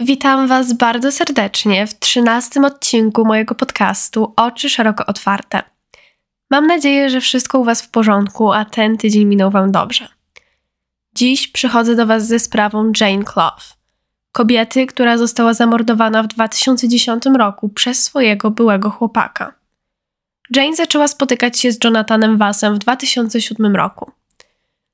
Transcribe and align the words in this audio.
Witam 0.00 0.48
Was 0.48 0.72
bardzo 0.72 1.12
serdecznie 1.12 1.86
w 1.86 1.98
trzynastym 1.98 2.64
odcinku 2.64 3.24
mojego 3.24 3.54
podcastu 3.54 4.32
Oczy 4.36 4.70
szeroko 4.70 5.06
otwarte. 5.06 5.62
Mam 6.50 6.66
nadzieję, 6.66 7.10
że 7.10 7.20
wszystko 7.20 7.58
u 7.58 7.64
Was 7.64 7.82
w 7.82 7.90
porządku, 7.90 8.52
a 8.52 8.64
ten 8.64 8.98
tydzień 8.98 9.24
minął 9.24 9.50
Wam 9.50 9.72
dobrze. 9.72 10.08
Dziś 11.14 11.48
przychodzę 11.48 11.96
do 11.96 12.06
Was 12.06 12.26
ze 12.26 12.38
sprawą 12.38 12.92
Jane 13.00 13.24
Clough, 13.24 13.62
kobiety, 14.32 14.86
która 14.86 15.18
została 15.18 15.54
zamordowana 15.54 16.22
w 16.22 16.26
2010 16.26 17.24
roku 17.26 17.68
przez 17.68 18.04
swojego 18.04 18.50
byłego 18.50 18.90
chłopaka. 18.90 19.54
Jane 20.56 20.76
zaczęła 20.76 21.08
spotykać 21.08 21.58
się 21.58 21.72
z 21.72 21.84
Jonathanem 21.84 22.36
Wassem 22.36 22.74
w 22.74 22.78
2007 22.78 23.76
roku. 23.76 24.10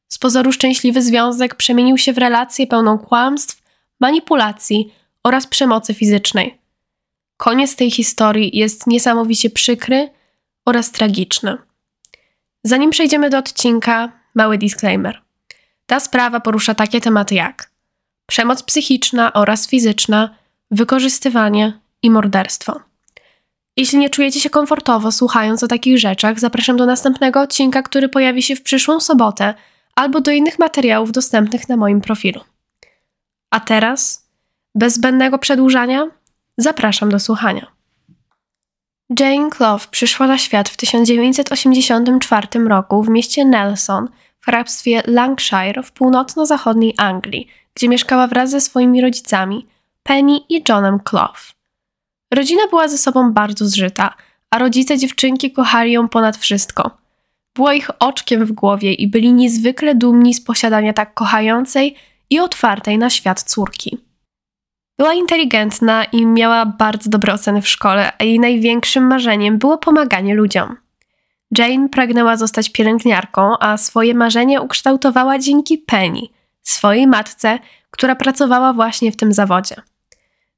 Z 0.08 0.18
pozoru 0.18 0.52
szczęśliwy 0.52 1.02
związek 1.02 1.54
przemienił 1.54 1.98
się 1.98 2.12
w 2.12 2.18
relację 2.18 2.66
pełną 2.66 2.98
kłamstw, 2.98 3.63
manipulacji 4.00 4.94
oraz 5.24 5.46
przemocy 5.46 5.94
fizycznej. 5.94 6.58
Koniec 7.36 7.76
tej 7.76 7.90
historii 7.90 8.58
jest 8.58 8.86
niesamowicie 8.86 9.50
przykry 9.50 10.10
oraz 10.66 10.90
tragiczny. 10.90 11.58
Zanim 12.64 12.90
przejdziemy 12.90 13.30
do 13.30 13.38
odcinka, 13.38 14.12
mały 14.34 14.58
disclaimer. 14.58 15.22
Ta 15.86 16.00
sprawa 16.00 16.40
porusza 16.40 16.74
takie 16.74 17.00
tematy 17.00 17.34
jak 17.34 17.74
przemoc 18.26 18.62
psychiczna 18.62 19.32
oraz 19.32 19.68
fizyczna, 19.68 20.34
wykorzystywanie 20.70 21.80
i 22.02 22.10
morderstwo. 22.10 22.80
Jeśli 23.76 23.98
nie 23.98 24.10
czujecie 24.10 24.40
się 24.40 24.50
komfortowo 24.50 25.12
słuchając 25.12 25.62
o 25.62 25.68
takich 25.68 25.98
rzeczach, 25.98 26.40
zapraszam 26.40 26.76
do 26.76 26.86
następnego 26.86 27.40
odcinka, 27.40 27.82
który 27.82 28.08
pojawi 28.08 28.42
się 28.42 28.56
w 28.56 28.62
przyszłą 28.62 29.00
sobotę, 29.00 29.54
albo 29.94 30.20
do 30.20 30.30
innych 30.30 30.58
materiałów 30.58 31.12
dostępnych 31.12 31.68
na 31.68 31.76
moim 31.76 32.00
profilu. 32.00 32.40
A 33.54 33.60
teraz, 33.60 34.28
bez 34.74 34.94
zbędnego 34.94 35.38
przedłużania, 35.38 36.06
zapraszam 36.58 37.08
do 37.08 37.20
słuchania. 37.20 37.66
Jane 39.20 39.50
Clough 39.50 39.86
przyszła 39.86 40.26
na 40.26 40.38
świat 40.38 40.68
w 40.68 40.76
1984 40.76 42.48
roku 42.68 43.02
w 43.02 43.08
mieście 43.08 43.44
Nelson 43.44 44.08
w 44.40 44.46
hrabstwie 44.46 45.02
Lancashire 45.06 45.82
w 45.82 45.92
północno-zachodniej 45.92 46.94
Anglii, 46.98 47.48
gdzie 47.74 47.88
mieszkała 47.88 48.26
wraz 48.26 48.50
ze 48.50 48.60
swoimi 48.60 49.00
rodzicami, 49.00 49.66
Penny 50.02 50.38
i 50.48 50.62
Johnem 50.68 51.00
Clough. 51.00 51.52
Rodzina 52.32 52.62
była 52.70 52.88
ze 52.88 52.98
sobą 52.98 53.32
bardzo 53.32 53.66
zżyta, 53.66 54.14
a 54.50 54.58
rodzice 54.58 54.98
dziewczynki 54.98 55.52
kochali 55.52 55.92
ją 55.92 56.08
ponad 56.08 56.36
wszystko. 56.36 56.90
Była 57.54 57.74
ich 57.74 57.90
oczkiem 57.98 58.46
w 58.46 58.52
głowie 58.52 58.92
i 58.92 59.06
byli 59.06 59.32
niezwykle 59.32 59.94
dumni 59.94 60.34
z 60.34 60.44
posiadania 60.44 60.92
tak 60.92 61.14
kochającej 61.14 61.96
i 62.34 62.40
otwartej 62.40 62.98
na 62.98 63.10
świat 63.10 63.42
córki. 63.42 63.98
Była 64.98 65.14
inteligentna 65.14 66.04
i 66.04 66.26
miała 66.26 66.66
bardzo 66.66 67.10
dobre 67.10 67.34
oceny 67.34 67.62
w 67.62 67.68
szkole, 67.68 68.12
a 68.18 68.24
jej 68.24 68.40
największym 68.40 69.06
marzeniem 69.06 69.58
było 69.58 69.78
pomaganie 69.78 70.34
ludziom. 70.34 70.76
Jane 71.58 71.88
pragnęła 71.88 72.36
zostać 72.36 72.70
pielęgniarką, 72.70 73.58
a 73.60 73.76
swoje 73.76 74.14
marzenie 74.14 74.60
ukształtowała 74.60 75.38
dzięki 75.38 75.78
Penny, 75.78 76.20
swojej 76.62 77.06
matce, 77.06 77.58
która 77.90 78.14
pracowała 78.16 78.72
właśnie 78.72 79.12
w 79.12 79.16
tym 79.16 79.32
zawodzie. 79.32 79.76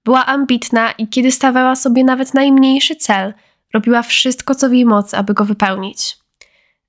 Była 0.05 0.27
ambitna 0.27 0.93
i 0.93 1.09
kiedy 1.09 1.33
stawiała 1.33 1.77
sobie 1.77 2.05
nawet 2.05 2.35
najmniejszy 2.35 2.97
cel, 2.97 3.35
robiła 3.75 4.03
wszystko, 4.03 4.55
co 4.55 4.69
w 4.69 4.73
jej 4.73 4.85
mocy, 4.85 5.17
aby 5.17 5.35
go 5.35 5.45
wypełnić. 5.45 6.17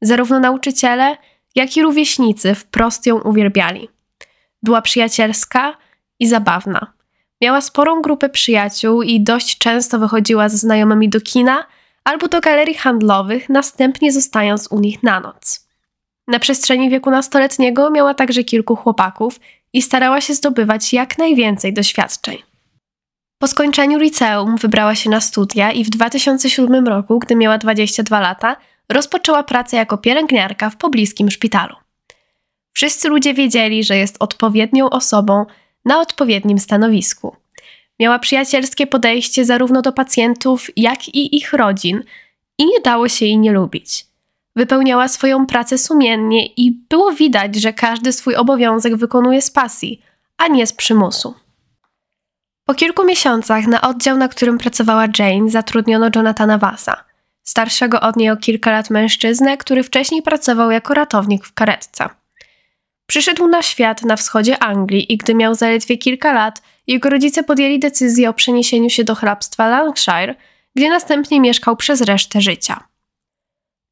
Zarówno 0.02 0.40
nauczyciele, 0.40 1.18
jak 1.56 1.78
i 1.78 1.82
rówieśnicy 1.82 2.56
wprost 2.56 3.06
ją 3.06 3.22
uwielbiali. 3.22 3.90
Była 4.64 4.82
przyjacielska 4.82 5.78
i 6.20 6.28
zabawna. 6.28 6.94
Miała 7.42 7.62
sporą 7.62 8.02
grupę 8.02 8.30
przyjaciół 8.30 9.02
i 9.02 9.22
dość 9.22 9.58
często 9.58 10.00
wychodziła 10.00 10.50
ze 10.50 10.58
znajomymi 10.58 11.10
do 11.10 11.22
kina 11.22 11.66
albo 12.04 12.28
do 12.28 12.42
galerii 12.42 12.76
handlowych, 12.76 13.50
następnie 13.50 14.12
zostając 14.12 14.68
u 14.72 14.80
nich 14.80 15.04
na 15.04 15.20
noc. 15.20 15.68
Na 16.28 16.40
przestrzeni 16.40 16.90
wieku 16.90 17.10
nastoletniego 17.10 17.92
miała 17.92 18.14
także 18.14 18.44
kilku 18.44 18.76
chłopaków 18.76 19.40
i 19.74 19.82
starała 19.82 20.22
się 20.22 20.34
zdobywać 20.34 20.94
jak 20.94 21.18
najwięcej 21.18 21.74
doświadczeń. 21.74 22.38
Po 23.40 23.48
skończeniu 23.48 24.00
liceum 24.00 24.58
wybrała 24.58 24.96
się 24.96 25.10
na 25.10 25.22
studia 25.22 25.72
i 25.72 25.84
w 25.84 25.90
2007 25.90 26.88
roku, 26.88 27.20
gdy 27.20 27.36
miała 27.36 27.58
22 27.58 28.20
lata, 28.20 28.56
rozpoczęła 28.90 29.44
pracę 29.44 29.78
jako 29.78 29.98
pielęgniarka 29.98 30.70
w 30.70 30.78
pobliskim 30.78 31.32
szpitalu. 31.32 31.76
Wszyscy 32.78 33.10
ludzie 33.10 33.34
wiedzieli, 33.34 33.84
że 33.84 33.98
jest 33.98 34.16
odpowiednią 34.20 34.90
osobą 34.90 35.46
na 35.86 36.00
odpowiednim 36.00 36.60
stanowisku. 36.60 37.36
Miała 38.00 38.20
przyjacielskie 38.20 38.88
podejście 38.88 39.46
zarówno 39.46 39.82
do 39.82 39.92
pacjentów, 39.92 40.68
jak 40.76 41.08
i 41.08 41.38
ich 41.38 41.54
rodzin 41.54 42.04
i 42.58 42.66
nie 42.66 42.80
dało 42.82 43.10
się 43.10 43.26
jej 43.26 43.38
nie 43.38 43.52
lubić. 43.52 44.06
Wypełniała 44.56 45.08
swoją 45.08 45.46
pracę 45.46 45.78
sumiennie 45.78 46.46
i 46.46 46.72
było 46.90 47.12
widać, 47.12 47.56
że 47.56 47.74
każdy 47.74 48.14
swój 48.14 48.36
obowiązek 48.36 48.96
wykonuje 48.96 49.42
z 49.42 49.52
pasji, 49.52 50.02
a 50.38 50.48
nie 50.48 50.68
z 50.68 50.74
przymusu. 50.74 51.34
Po 52.66 52.74
kilku 52.74 53.06
miesiącach 53.06 53.68
na 53.68 53.82
oddział, 53.82 54.18
na 54.18 54.28
którym 54.28 54.58
pracowała 54.58 55.06
Jane, 55.20 55.50
zatrudniono 55.50 56.10
Jonathana 56.16 56.58
Vassa, 56.58 57.04
starszego 57.44 58.02
od 58.02 58.16
niej 58.16 58.30
o 58.30 58.38
kilka 58.38 58.72
lat 58.72 58.90
mężczyznę, 58.90 59.58
który 59.58 59.84
wcześniej 59.84 60.22
pracował 60.22 60.72
jako 60.72 60.94
ratownik 60.94 61.46
w 61.46 61.54
karetce. 61.54 62.10
Przyszedł 63.08 63.48
na 63.48 63.62
świat 63.62 64.04
na 64.04 64.16
wschodzie 64.16 64.64
Anglii 64.64 65.14
i 65.14 65.18
gdy 65.18 65.36
miał 65.36 65.56
zaledwie 65.56 65.98
kilka 65.98 66.34
lat, 66.34 66.62
jego 66.88 67.10
rodzice 67.10 67.44
podjęli 67.44 67.80
decyzję 67.80 68.30
o 68.30 68.34
przeniesieniu 68.34 68.90
się 68.90 69.04
do 69.04 69.16
hrabstwa 69.16 69.68
Lancashire, 69.68 70.36
gdzie 70.76 70.90
następnie 70.90 71.40
mieszkał 71.40 71.76
przez 71.76 72.02
resztę 72.02 72.42
życia. 72.42 72.84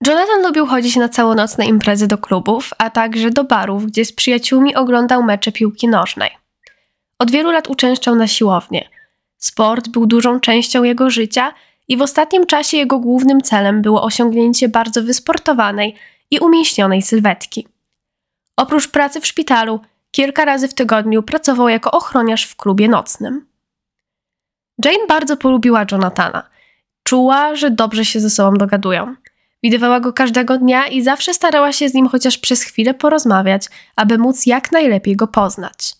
Jonathan 0.07 0.41
lubił 0.43 0.65
chodzić 0.65 0.95
na 0.95 1.09
całonocne 1.09 1.65
imprezy 1.65 2.07
do 2.07 2.17
klubów, 2.17 2.71
a 2.77 2.89
także 2.89 3.29
do 3.29 3.43
barów, 3.43 3.85
gdzie 3.85 4.05
z 4.05 4.13
przyjaciółmi 4.13 4.75
oglądał 4.75 5.23
mecze 5.23 5.51
piłki 5.51 5.87
nożnej. 5.87 6.29
Od 7.19 7.31
wielu 7.31 7.51
lat 7.51 7.69
uczęszczał 7.69 8.15
na 8.15 8.27
siłownię. 8.27 8.89
Sport 9.37 9.89
był 9.89 10.05
dużą 10.05 10.39
częścią 10.39 10.83
jego 10.83 11.09
życia 11.09 11.53
i 11.87 11.97
w 11.97 12.01
ostatnim 12.01 12.45
czasie 12.45 12.77
jego 12.77 12.99
głównym 12.99 13.41
celem 13.41 13.81
było 13.81 14.03
osiągnięcie 14.03 14.69
bardzo 14.69 15.03
wysportowanej 15.03 15.95
i 16.31 16.39
umięśnionej 16.39 17.01
sylwetki. 17.01 17.67
Oprócz 18.57 18.87
pracy 18.87 19.21
w 19.21 19.27
szpitalu, 19.27 19.79
kilka 20.11 20.45
razy 20.45 20.67
w 20.67 20.73
tygodniu 20.73 21.23
pracował 21.23 21.69
jako 21.69 21.91
ochroniarz 21.91 22.45
w 22.45 22.55
klubie 22.55 22.89
nocnym. 22.89 23.45
Jane 24.85 25.07
bardzo 25.07 25.37
polubiła 25.37 25.85
Jonathana. 25.91 26.49
Czuła, 27.03 27.55
że 27.55 27.71
dobrze 27.71 28.05
się 28.05 28.19
ze 28.19 28.29
sobą 28.29 28.57
dogadują. 28.57 29.15
Widywała 29.63 29.99
go 29.99 30.13
każdego 30.13 30.57
dnia 30.57 30.87
i 30.87 31.01
zawsze 31.01 31.33
starała 31.33 31.71
się 31.71 31.89
z 31.89 31.93
nim 31.93 32.07
chociaż 32.07 32.37
przez 32.37 32.63
chwilę 32.63 32.93
porozmawiać, 32.93 33.67
aby 33.95 34.17
móc 34.17 34.45
jak 34.45 34.71
najlepiej 34.71 35.15
go 35.15 35.27
poznać. 35.27 35.93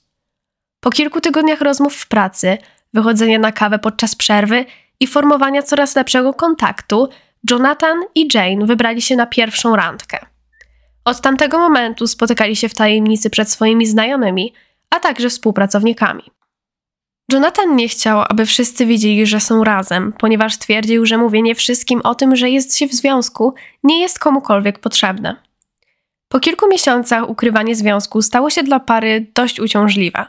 Po 0.79 0.89
kilku 0.89 1.21
tygodniach 1.21 1.61
rozmów 1.61 1.95
w 1.95 2.07
pracy, 2.07 2.57
wychodzenia 2.93 3.39
na 3.39 3.51
kawę 3.51 3.79
podczas 3.79 4.15
przerwy 4.15 4.65
i 4.99 5.07
formowania 5.07 5.61
coraz 5.63 5.95
lepszego 5.95 6.33
kontaktu, 6.33 7.09
Jonathan 7.51 7.97
i 8.15 8.27
Jane 8.33 8.65
wybrali 8.65 9.01
się 9.01 9.15
na 9.15 9.25
pierwszą 9.25 9.75
randkę. 9.75 10.25
Od 11.05 11.21
tamtego 11.21 11.59
momentu 11.59 12.07
spotykali 12.07 12.55
się 12.55 12.69
w 12.69 12.73
tajemnicy 12.73 13.29
przed 13.29 13.51
swoimi 13.51 13.85
znajomymi, 13.85 14.53
a 14.89 14.99
także 14.99 15.29
współpracownikami. 15.29 16.23
Jonathan 17.31 17.75
nie 17.75 17.87
chciał, 17.87 18.23
aby 18.29 18.45
wszyscy 18.45 18.85
wiedzieli, 18.85 19.25
że 19.25 19.39
są 19.39 19.63
razem, 19.63 20.13
ponieważ 20.19 20.57
twierdził, 20.57 21.05
że 21.05 21.17
mówienie 21.17 21.55
wszystkim 21.55 22.01
o 22.03 22.15
tym, 22.15 22.35
że 22.35 22.49
jest 22.49 22.77
się 22.77 22.87
w 22.87 22.93
związku, 22.93 23.53
nie 23.83 24.01
jest 24.01 24.19
komukolwiek 24.19 24.79
potrzebne. 24.79 25.35
Po 26.27 26.39
kilku 26.39 26.69
miesiącach 26.69 27.29
ukrywanie 27.29 27.75
związku 27.75 28.21
stało 28.21 28.49
się 28.49 28.63
dla 28.63 28.79
pary 28.79 29.31
dość 29.35 29.59
uciążliwe. 29.59 30.25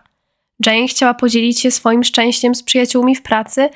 Jane 0.67 0.89
chciała 0.89 1.15
podzielić 1.15 1.61
się 1.61 1.71
swoim 1.71 2.05
szczęściem 2.05 2.55
z 2.55 2.63
przyjaciółmi 2.63 3.17
w 3.17 3.23
pracy 3.23 3.69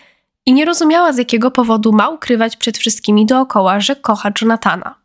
i 0.46 0.52
nie 0.52 0.64
rozumiała, 0.64 1.12
z 1.12 1.18
jakiego 1.18 1.50
powodu 1.50 1.92
ma 1.92 2.08
ukrywać 2.08 2.56
przed 2.56 2.78
wszystkimi 2.78 3.26
dookoła, 3.26 3.80
że 3.80 3.96
kocha 3.96 4.30
Jonathana. 4.40 4.99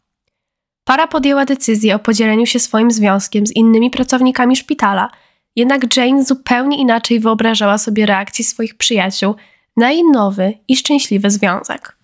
Para 0.86 1.08
podjęła 1.08 1.46
decyzję 1.46 1.96
o 1.96 2.00
podzieleniu 2.00 2.46
się 2.46 2.60
swoim 2.60 2.92
związkiem 2.92 3.48
z 3.48 3.56
innymi 3.56 3.90
pracownikami 3.90 4.56
szpitala, 4.56 5.10
jednak 5.56 5.98
Jane 5.98 6.24
zupełnie 6.24 6.78
inaczej 6.78 7.20
wyobrażała 7.20 7.78
sobie 7.78 8.06
reakcji 8.06 8.44
swoich 8.44 8.78
przyjaciół 8.78 9.36
na 9.78 9.92
jej 9.92 10.04
nowy 10.14 10.54
i 10.68 10.78
szczęśliwy 10.78 11.30
związek. 11.30 11.98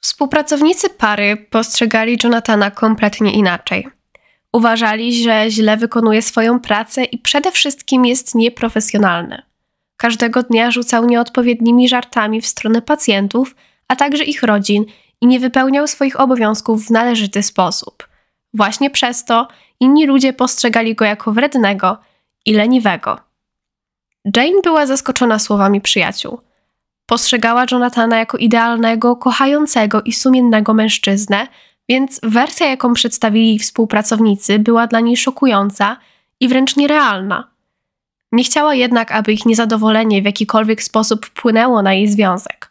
Współpracownicy 0.00 0.90
pary 0.90 1.46
postrzegali 1.50 2.18
Jonathana 2.24 2.70
kompletnie 2.70 3.32
inaczej. 3.32 3.88
Uważali, 4.52 5.22
że 5.22 5.50
źle 5.50 5.76
wykonuje 5.76 6.22
swoją 6.22 6.60
pracę 6.60 7.04
i 7.04 7.18
przede 7.18 7.52
wszystkim 7.52 8.06
jest 8.06 8.34
nieprofesjonalny. 8.34 9.42
Każdego 9.96 10.42
dnia 10.42 10.70
rzucał 10.70 11.06
nieodpowiednimi 11.06 11.88
żartami 11.88 12.40
w 12.40 12.46
stronę 12.46 12.82
pacjentów, 12.82 13.56
a 13.88 13.96
także 13.96 14.24
ich 14.24 14.42
rodzin 14.42 14.84
i 15.20 15.26
nie 15.26 15.40
wypełniał 15.40 15.86
swoich 15.86 16.20
obowiązków 16.20 16.86
w 16.86 16.90
należyty 16.90 17.42
sposób. 17.42 18.08
Właśnie 18.54 18.90
przez 18.90 19.24
to 19.24 19.48
inni 19.80 20.06
ludzie 20.06 20.32
postrzegali 20.32 20.94
go 20.94 21.04
jako 21.04 21.32
wrednego 21.32 21.98
i 22.46 22.52
leniwego. 22.52 23.18
Jane 24.36 24.60
była 24.62 24.86
zaskoczona 24.86 25.38
słowami 25.38 25.80
przyjaciół. 25.80 26.40
Postrzegała 27.06 27.66
Jonathana 27.70 28.18
jako 28.18 28.38
idealnego, 28.38 29.16
kochającego 29.16 30.02
i 30.02 30.12
sumiennego 30.12 30.74
mężczyznę, 30.74 31.46
więc 31.88 32.20
wersja, 32.22 32.66
jaką 32.68 32.94
przedstawili 32.94 33.48
jej 33.48 33.58
współpracownicy, 33.58 34.58
była 34.58 34.86
dla 34.86 35.00
niej 35.00 35.16
szokująca 35.16 35.96
i 36.40 36.48
wręcz 36.48 36.76
nierealna. 36.76 37.50
Nie 38.32 38.44
chciała 38.44 38.74
jednak, 38.74 39.12
aby 39.12 39.32
ich 39.32 39.46
niezadowolenie 39.46 40.22
w 40.22 40.24
jakikolwiek 40.24 40.82
sposób 40.82 41.26
wpłynęło 41.26 41.82
na 41.82 41.94
jej 41.94 42.08
związek. 42.08 42.69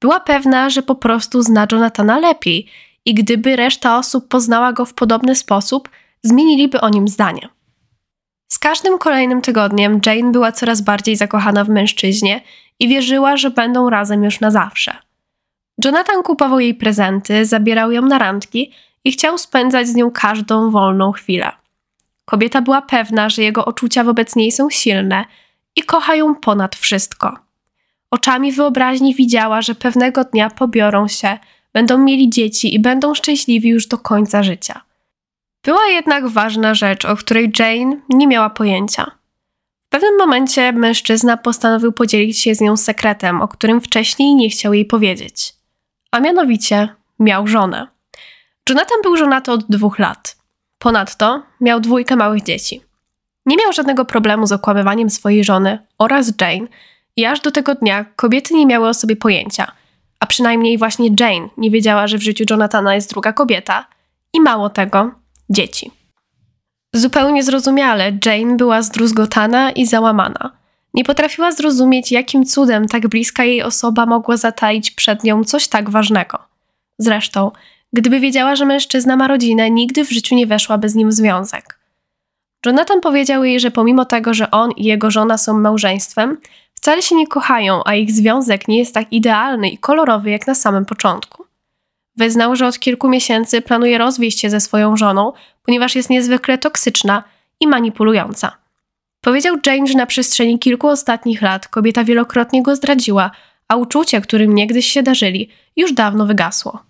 Była 0.00 0.20
pewna, 0.20 0.70
że 0.70 0.82
po 0.82 0.94
prostu 0.94 1.42
zna 1.42 1.66
Jonathana 1.72 2.18
lepiej 2.18 2.66
i 3.04 3.14
gdyby 3.14 3.56
reszta 3.56 3.98
osób 3.98 4.28
poznała 4.28 4.72
go 4.72 4.84
w 4.84 4.94
podobny 4.94 5.34
sposób, 5.34 5.88
zmieniliby 6.22 6.80
o 6.80 6.88
nim 6.88 7.08
zdanie. 7.08 7.48
Z 8.52 8.58
każdym 8.58 8.98
kolejnym 8.98 9.42
tygodniem 9.42 10.00
Jane 10.06 10.32
była 10.32 10.52
coraz 10.52 10.80
bardziej 10.80 11.16
zakochana 11.16 11.64
w 11.64 11.68
mężczyźnie 11.68 12.40
i 12.78 12.88
wierzyła, 12.88 13.36
że 13.36 13.50
będą 13.50 13.90
razem 13.90 14.24
już 14.24 14.40
na 14.40 14.50
zawsze. 14.50 14.96
Jonathan 15.84 16.22
kupował 16.22 16.60
jej 16.60 16.74
prezenty, 16.74 17.46
zabierał 17.46 17.92
ją 17.92 18.02
na 18.02 18.18
randki 18.18 18.72
i 19.04 19.12
chciał 19.12 19.38
spędzać 19.38 19.88
z 19.88 19.94
nią 19.94 20.10
każdą 20.10 20.70
wolną 20.70 21.12
chwilę. 21.12 21.52
Kobieta 22.24 22.62
była 22.62 22.82
pewna, 22.82 23.28
że 23.28 23.42
jego 23.42 23.64
uczucia 23.64 24.04
wobec 24.04 24.36
niej 24.36 24.52
są 24.52 24.70
silne 24.70 25.24
i 25.76 25.82
kocha 25.82 26.14
ją 26.14 26.34
ponad 26.34 26.76
wszystko. 26.76 27.49
Oczami 28.10 28.52
wyobraźni 28.52 29.14
widziała, 29.14 29.62
że 29.62 29.74
pewnego 29.74 30.24
dnia 30.24 30.50
pobiorą 30.50 31.08
się, 31.08 31.38
będą 31.72 31.98
mieli 31.98 32.30
dzieci 32.30 32.74
i 32.74 32.80
będą 32.80 33.14
szczęśliwi 33.14 33.68
już 33.68 33.86
do 33.86 33.98
końca 33.98 34.42
życia. 34.42 34.80
Była 35.64 35.86
jednak 35.86 36.28
ważna 36.28 36.74
rzecz, 36.74 37.04
o 37.04 37.16
której 37.16 37.52
Jane 37.58 37.96
nie 38.08 38.26
miała 38.26 38.50
pojęcia. 38.50 39.10
W 39.86 39.90
pewnym 39.90 40.18
momencie 40.18 40.72
mężczyzna 40.72 41.36
postanowił 41.36 41.92
podzielić 41.92 42.38
się 42.38 42.54
z 42.54 42.60
nią 42.60 42.76
sekretem, 42.76 43.40
o 43.40 43.48
którym 43.48 43.80
wcześniej 43.80 44.34
nie 44.34 44.50
chciał 44.50 44.74
jej 44.74 44.84
powiedzieć. 44.84 45.54
A 46.10 46.20
mianowicie 46.20 46.88
miał 47.18 47.46
żonę. 47.46 47.86
Jonathan 48.68 48.98
był 49.02 49.16
żonaty 49.16 49.52
od 49.52 49.66
dwóch 49.68 49.98
lat. 49.98 50.36
Ponadto 50.78 51.42
miał 51.60 51.80
dwójkę 51.80 52.16
małych 52.16 52.42
dzieci. 52.42 52.82
Nie 53.46 53.56
miał 53.56 53.72
żadnego 53.72 54.04
problemu 54.04 54.46
z 54.46 54.52
okłamywaniem 54.52 55.10
swojej 55.10 55.44
żony 55.44 55.78
oraz 55.98 56.32
Jane 56.40 56.68
i 57.16 57.24
aż 57.24 57.40
do 57.40 57.50
tego 57.50 57.74
dnia 57.74 58.04
kobiety 58.16 58.54
nie 58.54 58.66
miały 58.66 58.88
o 58.88 58.94
sobie 58.94 59.16
pojęcia, 59.16 59.72
a 60.20 60.26
przynajmniej 60.26 60.78
właśnie 60.78 61.10
Jane 61.20 61.48
nie 61.56 61.70
wiedziała, 61.70 62.06
że 62.06 62.18
w 62.18 62.22
życiu 62.22 62.44
Jonathana 62.50 62.94
jest 62.94 63.10
druga 63.10 63.32
kobieta 63.32 63.86
i 64.32 64.40
mało 64.40 64.70
tego, 64.70 65.10
dzieci. 65.50 65.90
Zupełnie 66.94 67.42
zrozumiale 67.42 68.18
Jane 68.26 68.56
była 68.56 68.82
zdruzgotana 68.82 69.70
i 69.70 69.86
załamana. 69.86 70.50
Nie 70.94 71.04
potrafiła 71.04 71.52
zrozumieć, 71.52 72.12
jakim 72.12 72.44
cudem 72.44 72.88
tak 72.88 73.08
bliska 73.08 73.44
jej 73.44 73.62
osoba 73.62 74.06
mogła 74.06 74.36
zataić 74.36 74.90
przed 74.90 75.24
nią 75.24 75.44
coś 75.44 75.68
tak 75.68 75.90
ważnego. 75.90 76.38
Zresztą, 76.98 77.50
gdyby 77.92 78.20
wiedziała, 78.20 78.56
że 78.56 78.64
mężczyzna 78.64 79.16
ma 79.16 79.28
rodzinę, 79.28 79.70
nigdy 79.70 80.04
w 80.04 80.10
życiu 80.10 80.34
nie 80.34 80.46
weszłaby 80.46 80.88
z 80.88 80.94
nim 80.94 81.08
w 81.08 81.12
związek. 81.12 81.78
Jonathan 82.66 83.00
powiedział 83.00 83.44
jej, 83.44 83.60
że 83.60 83.70
pomimo 83.70 84.04
tego, 84.04 84.34
że 84.34 84.50
on 84.50 84.70
i 84.70 84.84
jego 84.84 85.10
żona 85.10 85.38
są 85.38 85.58
małżeństwem, 85.58 86.36
wcale 86.80 87.02
się 87.02 87.14
nie 87.14 87.26
kochają, 87.26 87.80
a 87.84 87.94
ich 87.94 88.10
związek 88.10 88.68
nie 88.68 88.78
jest 88.78 88.94
tak 88.94 89.12
idealny 89.12 89.68
i 89.68 89.78
kolorowy 89.78 90.30
jak 90.30 90.46
na 90.46 90.54
samym 90.54 90.84
początku. 90.84 91.44
Wyznał, 92.16 92.56
że 92.56 92.66
od 92.66 92.78
kilku 92.78 93.08
miesięcy 93.08 93.62
planuje 93.62 93.98
rozwieść 93.98 94.40
się 94.40 94.50
ze 94.50 94.60
swoją 94.60 94.96
żoną, 94.96 95.32
ponieważ 95.64 95.96
jest 95.96 96.10
niezwykle 96.10 96.58
toksyczna 96.58 97.24
i 97.60 97.66
manipulująca. 97.66 98.56
Powiedział 99.20 99.56
Jane, 99.66 99.86
że 99.86 99.94
na 99.94 100.06
przestrzeni 100.06 100.58
kilku 100.58 100.88
ostatnich 100.88 101.42
lat 101.42 101.68
kobieta 101.68 102.04
wielokrotnie 102.04 102.62
go 102.62 102.76
zdradziła, 102.76 103.30
a 103.68 103.76
uczucie, 103.76 104.20
którym 104.20 104.54
niegdyś 104.54 104.86
się 104.86 105.02
darzyli, 105.02 105.48
już 105.76 105.92
dawno 105.92 106.26
wygasło. 106.26 106.82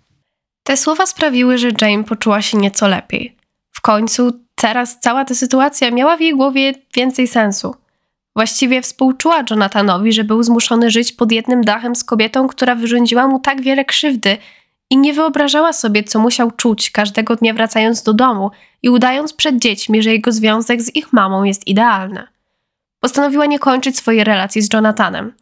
Te 0.63 0.77
słowa 0.77 1.05
sprawiły, 1.05 1.57
że 1.57 1.69
Jane 1.81 2.03
poczuła 2.03 2.41
się 2.41 2.57
nieco 2.57 2.87
lepiej. 2.87 3.35
W 3.71 3.81
końcu 3.81 4.31
teraz 4.55 4.99
cała 4.99 5.25
ta 5.25 5.35
sytuacja 5.35 5.91
miała 5.91 6.17
w 6.17 6.21
jej 6.21 6.35
głowie 6.35 6.73
więcej 6.95 7.27
sensu. 7.27 7.75
Właściwie 8.35 8.81
współczuła 8.81 9.43
Jonathanowi, 9.49 10.13
że 10.13 10.23
był 10.23 10.43
zmuszony 10.43 10.91
żyć 10.91 11.11
pod 11.11 11.31
jednym 11.31 11.61
dachem 11.61 11.95
z 11.95 12.03
kobietą, 12.03 12.47
która 12.47 12.75
wyrządziła 12.75 13.27
mu 13.27 13.39
tak 13.39 13.61
wiele 13.61 13.85
krzywdy 13.85 14.37
i 14.89 14.97
nie 14.97 15.13
wyobrażała 15.13 15.73
sobie, 15.73 16.03
co 16.03 16.19
musiał 16.19 16.51
czuć 16.51 16.91
każdego 16.91 17.35
dnia 17.35 17.53
wracając 17.53 18.03
do 18.03 18.13
domu 18.13 18.51
i 18.83 18.89
udając 18.89 19.33
przed 19.33 19.57
dziećmi, 19.57 20.03
że 20.03 20.11
jego 20.11 20.31
związek 20.31 20.81
z 20.81 20.95
ich 20.95 21.13
mamą 21.13 21.43
jest 21.43 21.67
idealny. 21.67 22.27
Postanowiła 22.99 23.45
nie 23.45 23.59
kończyć 23.59 23.97
swojej 23.97 24.23
relacji 24.23 24.61
z 24.61 24.73
Jonathanem. 24.73 25.33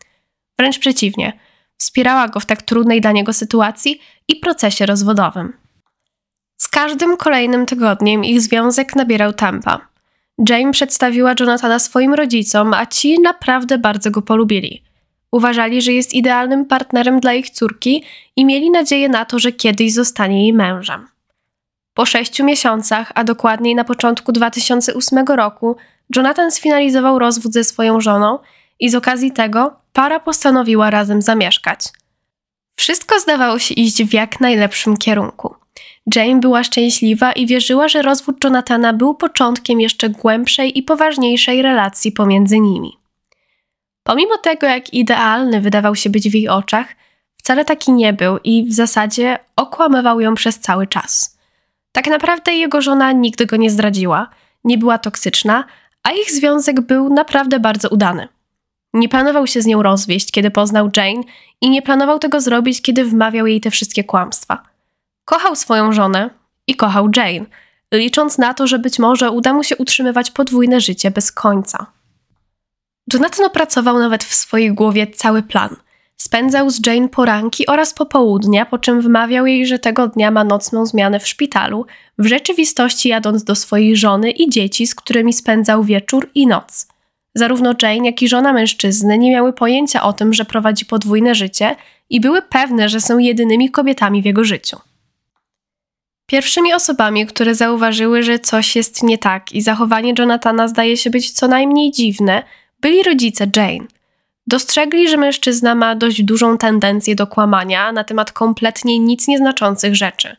Wręcz 0.59 0.79
przeciwnie, 0.79 1.39
wspierała 1.77 2.27
go 2.27 2.39
w 2.39 2.45
tak 2.45 2.61
trudnej 2.61 3.01
dla 3.01 3.11
niego 3.11 3.33
sytuacji 3.33 4.01
i 4.27 4.35
procesie 4.35 4.85
rozwodowym. 4.85 5.53
Z 6.57 6.67
każdym 6.67 7.17
kolejnym 7.17 7.65
tygodniem 7.65 8.25
ich 8.25 8.41
związek 8.41 8.95
nabierał 8.95 9.33
tempa. 9.33 9.87
Jane 10.49 10.71
przedstawiła 10.71 11.33
Jonathana 11.39 11.79
swoim 11.79 12.13
rodzicom, 12.13 12.73
a 12.73 12.85
ci 12.85 13.19
naprawdę 13.19 13.77
bardzo 13.77 14.11
go 14.11 14.21
polubili. 14.21 14.83
Uważali, 15.31 15.81
że 15.81 15.93
jest 15.93 16.13
idealnym 16.13 16.65
partnerem 16.65 17.19
dla 17.19 17.33
ich 17.33 17.49
córki 17.49 18.03
i 18.35 18.45
mieli 18.45 18.71
nadzieję 18.71 19.09
na 19.09 19.25
to, 19.25 19.39
że 19.39 19.51
kiedyś 19.51 19.93
zostanie 19.93 20.41
jej 20.41 20.53
mężem. 20.53 21.07
Po 21.93 22.05
sześciu 22.05 22.45
miesiącach, 22.45 23.11
a 23.15 23.23
dokładniej 23.23 23.75
na 23.75 23.83
początku 23.83 24.31
2008 24.31 25.25
roku, 25.27 25.75
Jonathan 26.15 26.51
sfinalizował 26.51 27.19
rozwód 27.19 27.53
ze 27.53 27.63
swoją 27.63 28.01
żoną 28.01 28.39
i 28.79 28.89
z 28.89 28.95
okazji 28.95 29.31
tego 29.31 29.75
para 29.93 30.19
postanowiła 30.19 30.89
razem 30.89 31.21
zamieszkać. 31.21 31.79
Wszystko 32.75 33.19
zdawało 33.19 33.59
się 33.59 33.73
iść 33.73 34.03
w 34.03 34.13
jak 34.13 34.39
najlepszym 34.39 34.97
kierunku. 34.97 35.58
Jane 36.15 36.39
była 36.39 36.63
szczęśliwa 36.63 37.31
i 37.31 37.47
wierzyła, 37.47 37.87
że 37.87 38.01
rozwód 38.01 38.43
Jonathana 38.43 38.93
był 38.93 39.15
początkiem 39.15 39.81
jeszcze 39.81 40.09
głębszej 40.09 40.77
i 40.77 40.83
poważniejszej 40.83 41.61
relacji 41.61 42.11
pomiędzy 42.11 42.59
nimi. 42.59 42.97
Pomimo 44.03 44.37
tego, 44.37 44.67
jak 44.67 44.93
idealny 44.93 45.61
wydawał 45.61 45.95
się 45.95 46.09
być 46.09 46.29
w 46.29 46.33
jej 46.33 46.49
oczach, 46.49 46.87
wcale 47.37 47.65
taki 47.65 47.91
nie 47.91 48.13
był 48.13 48.37
i 48.43 48.65
w 48.65 48.73
zasadzie 48.73 49.39
okłamywał 49.55 50.19
ją 50.19 50.35
przez 50.35 50.59
cały 50.59 50.87
czas. 50.87 51.37
Tak 51.91 52.07
naprawdę 52.07 52.53
jego 52.53 52.81
żona 52.81 53.11
nigdy 53.11 53.45
go 53.45 53.55
nie 53.55 53.69
zdradziła, 53.69 54.29
nie 54.63 54.77
była 54.77 54.97
toksyczna, 54.97 55.63
a 56.03 56.11
ich 56.11 56.31
związek 56.31 56.81
był 56.81 57.13
naprawdę 57.13 57.59
bardzo 57.59 57.89
udany. 57.89 58.27
Nie 58.93 59.09
planował 59.09 59.47
się 59.47 59.61
z 59.61 59.65
nią 59.65 59.83
rozwieść, 59.83 60.31
kiedy 60.31 60.51
poznał 60.51 60.89
Jane, 60.97 61.23
i 61.61 61.69
nie 61.69 61.81
planował 61.81 62.19
tego 62.19 62.41
zrobić, 62.41 62.81
kiedy 62.81 63.05
wmawiał 63.05 63.47
jej 63.47 63.61
te 63.61 63.71
wszystkie 63.71 64.03
kłamstwa. 64.03 64.68
Kochał 65.29 65.55
swoją 65.55 65.93
żonę 65.93 66.29
i 66.67 66.75
kochał 66.75 67.09
Jane, 67.15 67.45
licząc 67.93 68.37
na 68.37 68.53
to, 68.53 68.67
że 68.67 68.79
być 68.79 68.99
może 68.99 69.31
uda 69.31 69.53
mu 69.53 69.63
się 69.63 69.77
utrzymywać 69.77 70.31
podwójne 70.31 70.81
życie 70.81 71.11
bez 71.11 71.31
końca. 71.31 71.85
Jonathan 73.13 73.45
opracował 73.45 73.99
nawet 73.99 74.23
w 74.23 74.33
swojej 74.33 74.73
głowie 74.73 75.07
cały 75.07 75.43
plan. 75.43 75.75
Spędzał 76.17 76.69
z 76.69 76.87
Jane 76.87 77.09
poranki 77.09 77.67
oraz 77.67 77.93
popołudnia, 77.93 78.65
po 78.65 78.77
czym 78.77 79.01
wmawiał 79.01 79.45
jej, 79.45 79.65
że 79.65 79.79
tego 79.79 80.07
dnia 80.07 80.31
ma 80.31 80.43
nocną 80.43 80.85
zmianę 80.85 81.19
w 81.19 81.27
szpitalu, 81.27 81.85
w 82.17 82.25
rzeczywistości 82.25 83.09
jadąc 83.09 83.43
do 83.43 83.55
swojej 83.55 83.95
żony 83.95 84.31
i 84.31 84.49
dzieci, 84.49 84.87
z 84.87 84.95
którymi 84.95 85.33
spędzał 85.33 85.83
wieczór 85.83 86.29
i 86.35 86.47
noc. 86.47 86.87
Zarówno 87.35 87.73
Jane, 87.81 88.05
jak 88.05 88.21
i 88.21 88.27
żona 88.27 88.53
mężczyzny 88.53 89.17
nie 89.17 89.31
miały 89.31 89.53
pojęcia 89.53 90.03
o 90.03 90.13
tym, 90.13 90.33
że 90.33 90.45
prowadzi 90.45 90.85
podwójne 90.85 91.35
życie 91.35 91.75
i 92.09 92.21
były 92.21 92.41
pewne, 92.41 92.89
że 92.89 93.01
są 93.01 93.17
jedynymi 93.17 93.71
kobietami 93.71 94.21
w 94.21 94.25
jego 94.25 94.43
życiu. 94.43 94.79
Pierwszymi 96.29 96.73
osobami, 96.73 97.25
które 97.25 97.55
zauważyły, 97.55 98.23
że 98.23 98.39
coś 98.39 98.75
jest 98.75 99.03
nie 99.03 99.17
tak 99.17 99.51
i 99.51 99.61
zachowanie 99.61 100.13
Jonathana 100.19 100.67
zdaje 100.67 100.97
się 100.97 101.09
być 101.09 101.31
co 101.31 101.47
najmniej 101.47 101.91
dziwne, 101.91 102.43
byli 102.81 103.03
rodzice 103.03 103.47
Jane. 103.55 103.87
Dostrzegli, 104.47 105.09
że 105.09 105.17
mężczyzna 105.17 105.75
ma 105.75 105.95
dość 105.95 106.23
dużą 106.23 106.57
tendencję 106.57 107.15
do 107.15 107.27
kłamania 107.27 107.91
na 107.91 108.03
temat 108.03 108.31
kompletnie 108.31 108.99
nic 108.99 109.27
nieznaczących 109.27 109.95
rzeczy. 109.95 110.35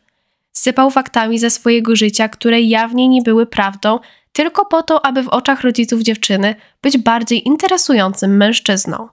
Sypał 0.51 0.91
faktami 0.91 1.39
ze 1.39 1.49
swojego 1.49 1.95
życia, 1.95 2.29
które 2.29 2.61
jawnie 2.61 3.07
nie 3.07 3.21
były 3.21 3.45
prawdą, 3.45 3.99
tylko 4.33 4.65
po 4.65 4.83
to, 4.83 5.05
aby 5.05 5.23
w 5.23 5.29
oczach 5.29 5.61
rodziców 5.61 6.01
dziewczyny 6.01 6.55
być 6.81 6.97
bardziej 6.97 7.47
interesującym 7.47 8.37
mężczyzną. 8.37 9.07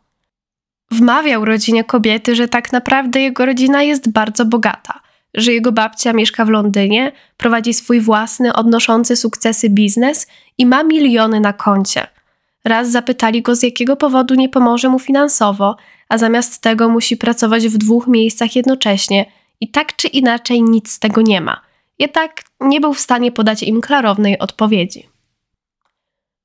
Wmawiał 0.91 1.45
rodzinie 1.45 1.85
kobiety, 1.85 2.37
że 2.37 2.49
tak 2.49 2.73
naprawdę 2.73 3.21
jego 3.21 3.47
rodzina 3.47 3.83
jest 3.83 4.11
bardzo 4.11 4.45
bogata, 4.45 5.08
że 5.35 5.53
jego 5.53 5.73
babcia 5.73 6.13
mieszka 6.13 6.45
w 6.45 6.49
Londynie, 6.49 7.13
prowadzi 7.37 7.75
swój 7.75 8.01
własny, 8.01 8.53
odnoszący 8.53 9.17
sukcesy 9.17 9.71
biznes 9.71 10.27
i 10.59 10.67
ma 10.67 10.83
miliony 10.83 11.41
na 11.41 11.53
koncie– 11.53 12.07
Raz 12.65 12.91
zapytali 12.91 13.43
go, 13.43 13.57
z 13.57 13.63
jakiego 13.63 13.97
powodu 13.97 14.35
nie 14.35 14.49
pomoże 14.49 14.89
mu 14.89 14.99
finansowo, 14.99 15.77
a 16.09 16.19
zamiast 16.19 16.63
tego 16.63 16.89
musi 16.89 17.17
pracować 17.17 17.69
w 17.69 17.79
dwóch 17.79 18.07
miejscach 18.07 18.57
jednocześnie 18.57 19.33
i 19.61 19.71
tak 19.71 19.97
czy 19.97 20.09
inaczej 20.09 20.63
nic 20.63 20.91
z 20.93 20.99
tego 20.99 21.23
nie 21.23 21.41
ma. 21.41 21.61
Jednak 21.99 22.43
nie 22.61 22.81
był 22.81 22.95
w 22.95 23.01
stanie 23.01 23.33
podać 23.33 23.63
im 23.63 23.81
klarownej 23.81 24.39
odpowiedzi. 24.39 25.09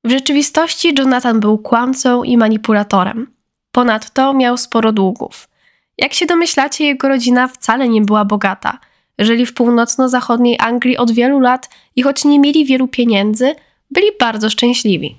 W 0.04 0.10
rzeczywistości 0.10 0.94
Jonathan 0.98 1.40
był 1.40 1.58
kłamcą 1.58 2.22
i 2.22 2.36
manipulatorem. 2.36 3.34
Ponadto 3.72 4.34
miał 4.34 4.56
sporo 4.56 4.92
długów. 4.92 5.48
Jak 5.98 6.14
się 6.14 6.26
domyślacie, 6.26 6.84
jego 6.84 7.08
rodzina 7.08 7.48
wcale 7.48 7.88
nie 7.88 8.00
była 8.00 8.24
bogata. 8.24 8.78
Żyli 9.18 9.46
w 9.46 9.54
północno-zachodniej 9.54 10.56
Anglii 10.60 10.96
od 10.96 11.10
wielu 11.12 11.40
lat 11.40 11.70
i 11.96 12.02
choć 12.02 12.24
nie 12.24 12.38
mieli 12.38 12.64
wielu 12.64 12.88
pieniędzy, 12.88 13.54
byli 13.90 14.06
bardzo 14.20 14.50
szczęśliwi. 14.50 15.16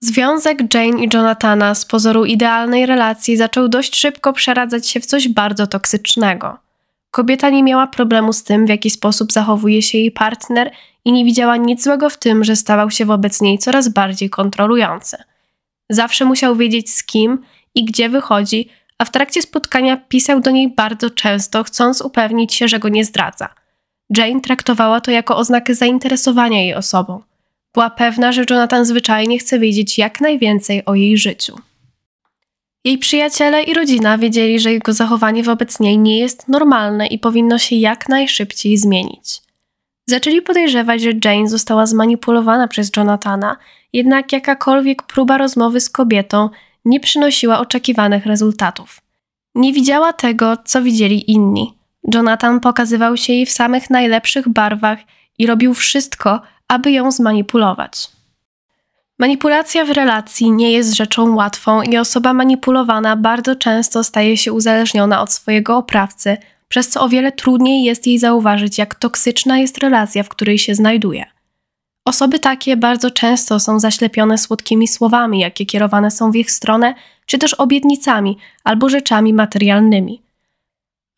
Związek 0.00 0.74
Jane 0.74 1.04
i 1.04 1.08
Jonathana 1.14 1.74
z 1.74 1.84
pozoru 1.84 2.24
idealnej 2.24 2.86
relacji 2.86 3.36
zaczął 3.36 3.68
dość 3.68 3.96
szybko 3.96 4.32
przeradzać 4.32 4.88
się 4.88 5.00
w 5.00 5.06
coś 5.06 5.28
bardzo 5.28 5.66
toksycznego. 5.66 6.58
Kobieta 7.10 7.50
nie 7.50 7.62
miała 7.62 7.86
problemu 7.86 8.32
z 8.32 8.42
tym, 8.42 8.66
w 8.66 8.68
jaki 8.68 8.90
sposób 8.90 9.32
zachowuje 9.32 9.82
się 9.82 9.98
jej 9.98 10.10
partner 10.10 10.70
i 11.04 11.12
nie 11.12 11.24
widziała 11.24 11.56
nic 11.56 11.84
złego 11.84 12.10
w 12.10 12.18
tym, 12.18 12.44
że 12.44 12.56
stawał 12.56 12.90
się 12.90 13.04
wobec 13.04 13.40
niej 13.40 13.58
coraz 13.58 13.88
bardziej 13.88 14.30
kontrolujący. 14.30 15.16
Zawsze 15.90 16.24
musiał 16.24 16.56
wiedzieć 16.56 16.90
z 16.90 17.04
kim 17.04 17.38
i 17.74 17.84
gdzie 17.84 18.08
wychodzi, 18.08 18.68
a 18.98 19.04
w 19.04 19.10
trakcie 19.10 19.42
spotkania 19.42 19.96
pisał 19.96 20.40
do 20.40 20.50
niej 20.50 20.68
bardzo 20.68 21.10
często, 21.10 21.64
chcąc 21.64 22.00
upewnić 22.00 22.54
się, 22.54 22.68
że 22.68 22.78
go 22.78 22.88
nie 22.88 23.04
zdradza. 23.04 23.48
Jane 24.16 24.40
traktowała 24.40 25.00
to 25.00 25.10
jako 25.10 25.36
oznakę 25.36 25.74
zainteresowania 25.74 26.62
jej 26.62 26.74
osobą. 26.74 27.22
Była 27.74 27.90
pewna, 27.90 28.32
że 28.32 28.44
Jonathan 28.50 28.84
zwyczajnie 28.84 29.38
chce 29.38 29.58
wiedzieć 29.58 29.98
jak 29.98 30.20
najwięcej 30.20 30.84
o 30.84 30.94
jej 30.94 31.18
życiu. 31.18 31.58
Jej 32.84 32.98
przyjaciele 32.98 33.62
i 33.62 33.74
rodzina 33.74 34.18
wiedzieli, 34.18 34.60
że 34.60 34.72
jego 34.72 34.92
zachowanie 34.92 35.42
wobec 35.42 35.80
niej 35.80 35.98
nie 35.98 36.18
jest 36.18 36.48
normalne 36.48 37.06
i 37.06 37.18
powinno 37.18 37.58
się 37.58 37.76
jak 37.76 38.08
najszybciej 38.08 38.76
zmienić. 38.76 39.40
Zaczęli 40.06 40.42
podejrzewać, 40.42 41.02
że 41.02 41.10
Jane 41.24 41.48
została 41.48 41.86
zmanipulowana 41.86 42.68
przez 42.68 42.90
Jonathana, 42.96 43.56
jednak 43.92 44.32
jakakolwiek 44.32 45.02
próba 45.02 45.38
rozmowy 45.38 45.80
z 45.80 45.90
kobietą 45.90 46.50
nie 46.88 47.00
przynosiła 47.00 47.58
oczekiwanych 47.58 48.26
rezultatów. 48.26 49.00
Nie 49.54 49.72
widziała 49.72 50.12
tego, 50.12 50.56
co 50.64 50.82
widzieli 50.82 51.30
inni. 51.30 51.74
Jonathan 52.14 52.60
pokazywał 52.60 53.16
się 53.16 53.32
jej 53.32 53.46
w 53.46 53.50
samych 53.50 53.90
najlepszych 53.90 54.48
barwach 54.48 54.98
i 55.38 55.46
robił 55.46 55.74
wszystko, 55.74 56.40
aby 56.68 56.90
ją 56.90 57.10
zmanipulować. 57.10 58.08
Manipulacja 59.18 59.84
w 59.84 59.90
relacji 59.90 60.50
nie 60.50 60.72
jest 60.72 60.94
rzeczą 60.94 61.34
łatwą 61.34 61.82
i 61.82 61.96
osoba 61.96 62.34
manipulowana 62.34 63.16
bardzo 63.16 63.56
często 63.56 64.04
staje 64.04 64.36
się 64.36 64.52
uzależniona 64.52 65.22
od 65.22 65.32
swojego 65.32 65.76
oprawcy, 65.76 66.36
przez 66.68 66.88
co 66.88 67.00
o 67.00 67.08
wiele 67.08 67.32
trudniej 67.32 67.84
jest 67.84 68.06
jej 68.06 68.18
zauważyć, 68.18 68.78
jak 68.78 68.94
toksyczna 68.94 69.58
jest 69.58 69.78
relacja, 69.78 70.22
w 70.22 70.28
której 70.28 70.58
się 70.58 70.74
znajduje. 70.74 71.37
Osoby 72.08 72.38
takie 72.38 72.76
bardzo 72.76 73.10
często 73.10 73.60
są 73.60 73.80
zaślepione 73.80 74.38
słodkimi 74.38 74.88
słowami, 74.88 75.40
jakie 75.40 75.66
kierowane 75.66 76.10
są 76.10 76.30
w 76.30 76.36
ich 76.36 76.50
stronę, 76.50 76.94
czy 77.26 77.38
też 77.38 77.54
obietnicami 77.54 78.38
albo 78.64 78.88
rzeczami 78.88 79.34
materialnymi. 79.34 80.22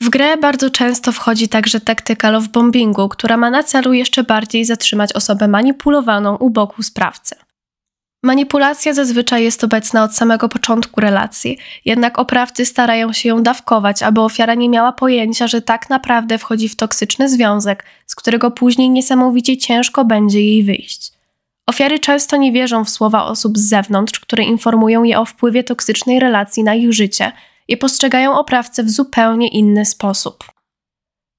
W 0.03 0.09
grę 0.09 0.37
bardzo 0.37 0.71
często 0.71 1.13
wchodzi 1.13 1.49
także 1.49 1.81
taktyka 1.81 2.31
love 2.31 2.49
bombingu, 2.49 3.09
która 3.09 3.37
ma 3.37 3.51
na 3.51 3.63
celu 3.63 3.93
jeszcze 3.93 4.25
bardziej 4.25 4.65
zatrzymać 4.65 5.13
osobę 5.13 5.49
manipulowaną 5.49 6.37
u 6.37 6.51
boku 6.51 6.83
sprawcy. 6.83 7.35
Manipulacja 8.23 8.95
zazwyczaj 8.95 9.45
jest 9.45 9.65
obecna 9.65 10.05
od 10.05 10.15
samego 10.15 10.49
początku 10.49 11.01
relacji, 11.01 11.59
jednak 11.85 12.19
oprawcy 12.19 12.67
starają 12.67 13.13
się 13.13 13.29
ją 13.29 13.43
dawkować, 13.43 14.03
aby 14.03 14.21
ofiara 14.21 14.55
nie 14.55 14.69
miała 14.69 14.93
pojęcia, 14.93 15.47
że 15.47 15.63
tak 15.63 15.91
naprawdę 15.91 16.39
wchodzi 16.39 16.69
w 16.69 16.77
toksyczny 16.77 17.29
związek, 17.29 17.85
z 18.07 18.15
którego 18.15 18.51
później 18.51 18.91
niesamowicie 18.91 19.57
ciężko 19.57 20.05
będzie 20.05 20.41
jej 20.41 20.65
wyjść. 20.65 21.13
Ofiary 21.67 21.99
często 21.99 22.37
nie 22.37 22.53
wierzą 22.53 22.85
w 22.85 22.91
słowa 22.91 23.25
osób 23.25 23.59
z 23.59 23.69
zewnątrz, 23.69 24.21
które 24.21 24.45
informują 24.45 25.03
je 25.03 25.19
o 25.19 25.25
wpływie 25.25 25.65
toksycznej 25.65 26.21
relacji 26.21 26.65
na 26.65 26.75
ich 26.75 26.93
życie 26.93 27.33
i 27.69 27.77
postrzegają 27.77 28.39
oprawcę 28.39 28.83
w 28.83 28.91
zupełnie 28.91 29.49
inny 29.49 29.85
sposób. 29.85 30.45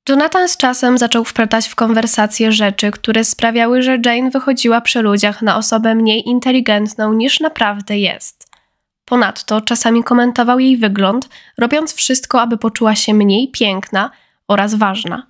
Jonathan 0.09 0.49
z 0.49 0.57
czasem 0.57 0.97
zaczął 0.97 1.25
wplatać 1.25 1.67
w 1.67 1.75
konwersacje 1.75 2.51
rzeczy, 2.51 2.91
które 2.91 3.23
sprawiały, 3.23 3.81
że 3.81 3.97
Jane 4.05 4.29
wychodziła 4.29 4.81
przy 4.81 5.01
ludziach 5.01 5.41
na 5.41 5.57
osobę 5.57 5.95
mniej 5.95 6.29
inteligentną 6.29 7.13
niż 7.13 7.39
naprawdę 7.39 7.97
jest. 7.97 8.47
Ponadto 9.05 9.61
czasami 9.61 10.03
komentował 10.03 10.59
jej 10.59 10.77
wygląd, 10.77 11.29
robiąc 11.57 11.93
wszystko, 11.93 12.41
aby 12.41 12.57
poczuła 12.57 12.95
się 12.95 13.13
mniej 13.13 13.51
piękna 13.51 14.11
oraz 14.47 14.75
ważna. 14.75 15.27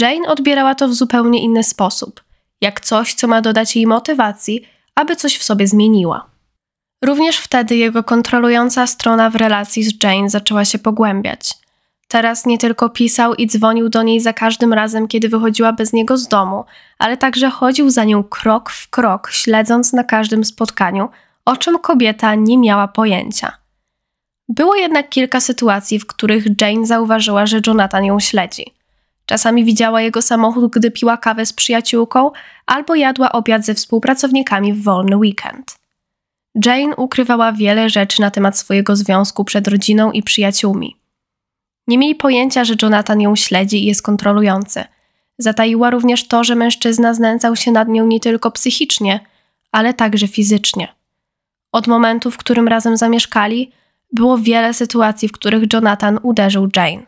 Jane 0.00 0.28
odbierała 0.28 0.74
to 0.74 0.88
w 0.88 0.94
zupełnie 0.94 1.42
inny 1.42 1.64
sposób, 1.64 2.24
jak 2.60 2.80
coś, 2.80 3.14
co 3.14 3.28
ma 3.28 3.42
dodać 3.42 3.76
jej 3.76 3.86
motywacji, 3.86 4.66
aby 4.94 5.16
coś 5.16 5.38
w 5.38 5.42
sobie 5.42 5.66
zmieniła. 5.66 6.30
Również 7.04 7.36
wtedy 7.36 7.76
jego 7.76 8.04
kontrolująca 8.04 8.86
strona 8.86 9.30
w 9.30 9.36
relacji 9.36 9.82
z 9.82 10.04
Jane 10.04 10.30
zaczęła 10.30 10.64
się 10.64 10.78
pogłębiać. 10.78 11.54
Teraz 12.12 12.46
nie 12.46 12.58
tylko 12.58 12.88
pisał 12.88 13.34
i 13.34 13.46
dzwonił 13.46 13.88
do 13.88 14.02
niej 14.02 14.20
za 14.20 14.32
każdym 14.32 14.72
razem, 14.72 15.08
kiedy 15.08 15.28
wychodziła 15.28 15.72
bez 15.72 15.92
niego 15.92 16.18
z 16.18 16.28
domu, 16.28 16.64
ale 16.98 17.16
także 17.16 17.50
chodził 17.50 17.90
za 17.90 18.04
nią 18.04 18.24
krok 18.24 18.70
w 18.70 18.90
krok, 18.90 19.30
śledząc 19.30 19.92
na 19.92 20.04
każdym 20.04 20.44
spotkaniu, 20.44 21.08
o 21.44 21.56
czym 21.56 21.78
kobieta 21.78 22.34
nie 22.34 22.58
miała 22.58 22.88
pojęcia. 22.88 23.52
Było 24.48 24.74
jednak 24.74 25.08
kilka 25.08 25.40
sytuacji, 25.40 25.98
w 25.98 26.06
których 26.06 26.44
Jane 26.60 26.86
zauważyła, 26.86 27.46
że 27.46 27.60
Jonathan 27.66 28.04
ją 28.04 28.20
śledzi. 28.20 28.74
Czasami 29.26 29.64
widziała 29.64 30.00
jego 30.00 30.22
samochód, 30.22 30.72
gdy 30.72 30.90
piła 30.90 31.16
kawę 31.16 31.46
z 31.46 31.52
przyjaciółką, 31.52 32.30
albo 32.66 32.94
jadła 32.94 33.32
obiad 33.32 33.64
ze 33.64 33.74
współpracownikami 33.74 34.72
w 34.72 34.82
wolny 34.82 35.16
weekend. 35.16 35.76
Jane 36.64 36.96
ukrywała 36.96 37.52
wiele 37.52 37.90
rzeczy 37.90 38.20
na 38.20 38.30
temat 38.30 38.58
swojego 38.58 38.96
związku 38.96 39.44
przed 39.44 39.68
rodziną 39.68 40.12
i 40.12 40.22
przyjaciółmi. 40.22 40.99
Nie 41.90 41.98
mieli 41.98 42.14
pojęcia, 42.14 42.64
że 42.64 42.74
Jonathan 42.82 43.20
ją 43.20 43.36
śledzi 43.36 43.82
i 43.82 43.86
jest 43.86 44.02
kontrolujący. 44.02 44.84
Zataiła 45.38 45.90
również 45.90 46.28
to, 46.28 46.44
że 46.44 46.54
mężczyzna 46.54 47.14
znęcał 47.14 47.56
się 47.56 47.72
nad 47.72 47.88
nią 47.88 48.06
nie 48.06 48.20
tylko 48.20 48.50
psychicznie, 48.50 49.20
ale 49.72 49.94
także 49.94 50.28
fizycznie. 50.28 50.88
Od 51.72 51.86
momentu, 51.86 52.30
w 52.30 52.36
którym 52.36 52.68
razem 52.68 52.96
zamieszkali, 52.96 53.72
było 54.12 54.38
wiele 54.38 54.74
sytuacji, 54.74 55.28
w 55.28 55.32
których 55.32 55.72
Jonathan 55.72 56.18
uderzył 56.22 56.68
Jane. 56.76 57.02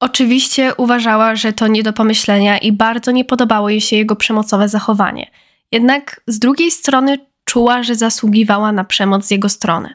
Oczywiście 0.00 0.74
uważała, 0.74 1.36
że 1.36 1.52
to 1.52 1.66
nie 1.66 1.82
do 1.82 1.92
pomyślenia 1.92 2.58
i 2.58 2.72
bardzo 2.72 3.10
nie 3.10 3.24
podobało 3.24 3.68
jej 3.68 3.80
się 3.80 3.96
jego 3.96 4.16
przemocowe 4.16 4.68
zachowanie. 4.68 5.30
Jednak 5.70 6.20
z 6.26 6.38
drugiej 6.38 6.70
strony 6.70 7.18
czuła, 7.44 7.82
że 7.82 7.94
zasługiwała 7.94 8.72
na 8.72 8.84
przemoc 8.84 9.26
z 9.26 9.30
jego 9.30 9.48
strony. 9.48 9.94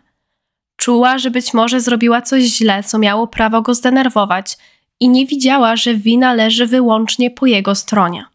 Czuła, 0.77 1.17
że 1.17 1.31
być 1.31 1.53
może 1.53 1.81
zrobiła 1.81 2.21
coś 2.21 2.43
źle, 2.43 2.83
co 2.83 2.99
miało 2.99 3.27
prawo 3.27 3.61
go 3.61 3.73
zdenerwować, 3.73 4.57
i 4.99 5.09
nie 5.09 5.25
widziała, 5.25 5.75
że 5.75 5.95
wina 5.95 6.33
leży 6.33 6.65
wyłącznie 6.65 7.31
po 7.31 7.45
jego 7.45 7.75
stronie. 7.75 8.25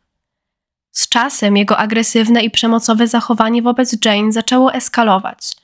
Z 0.93 1.09
czasem 1.09 1.57
jego 1.57 1.79
agresywne 1.79 2.43
i 2.43 2.51
przemocowe 2.51 3.09
zachowanie 3.09 3.63
wobec 3.63 4.05
Jane 4.05 4.33
zaczęło 4.33 4.75
eskalować. 4.75 5.57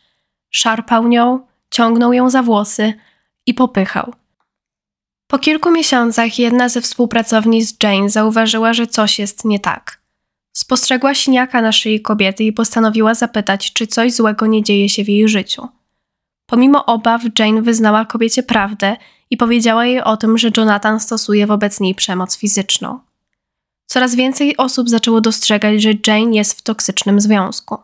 Szarpał 0.51 1.09
nią, 1.09 1.41
ciągnął 1.71 2.13
ją 2.13 2.31
za 2.31 2.43
włosy 2.43 2.95
i 3.47 3.55
popychał. 3.55 4.15
Po 5.27 5.39
kilku 5.39 5.71
miesiącach 5.71 6.39
jedna 6.39 6.69
ze 6.69 6.81
współpracownic 6.81 7.77
Jane 7.83 8.11
zauważyła, 8.11 8.73
że 8.73 8.87
coś 8.87 9.19
jest 9.19 9.45
nie 9.45 9.61
tak. 9.61 10.01
Spostrzegła 10.53 11.15
siniaka 11.15 11.63
na 11.63 11.73
szyi 11.73 12.01
kobiety 12.01 12.45
i 12.45 12.53
postanowiła 12.53 13.15
zapytać, 13.15 13.73
czy 13.73 13.87
coś 13.87 14.13
złego 14.13 14.47
nie 14.47 14.63
dzieje 14.63 14.89
się 14.89 15.05
w 15.05 15.09
jej 15.09 15.29
życiu. 15.29 15.69
Pomimo 16.49 16.87
obaw, 16.87 17.23
Jane 17.39 17.63
wyznała 17.63 18.05
kobiecie 18.05 18.43
prawdę 18.43 18.97
i 19.31 19.37
powiedziała 19.37 19.87
jej 19.87 20.03
o 20.03 20.17
tym, 20.17 20.39
że 20.39 20.51
Jonathan 20.57 21.01
stosuje 21.01 21.47
wobec 21.47 21.81
niej 21.81 21.95
przemoc 21.95 22.37
fizyczną. 22.37 23.01
Coraz 23.87 24.15
więcej 24.15 24.57
osób 24.57 24.89
zaczęło 24.89 25.21
dostrzegać, 25.21 25.83
że 25.83 25.91
Jane 26.07 26.37
jest 26.37 26.59
w 26.59 26.63
toksycznym 26.63 27.21
związku. 27.21 27.77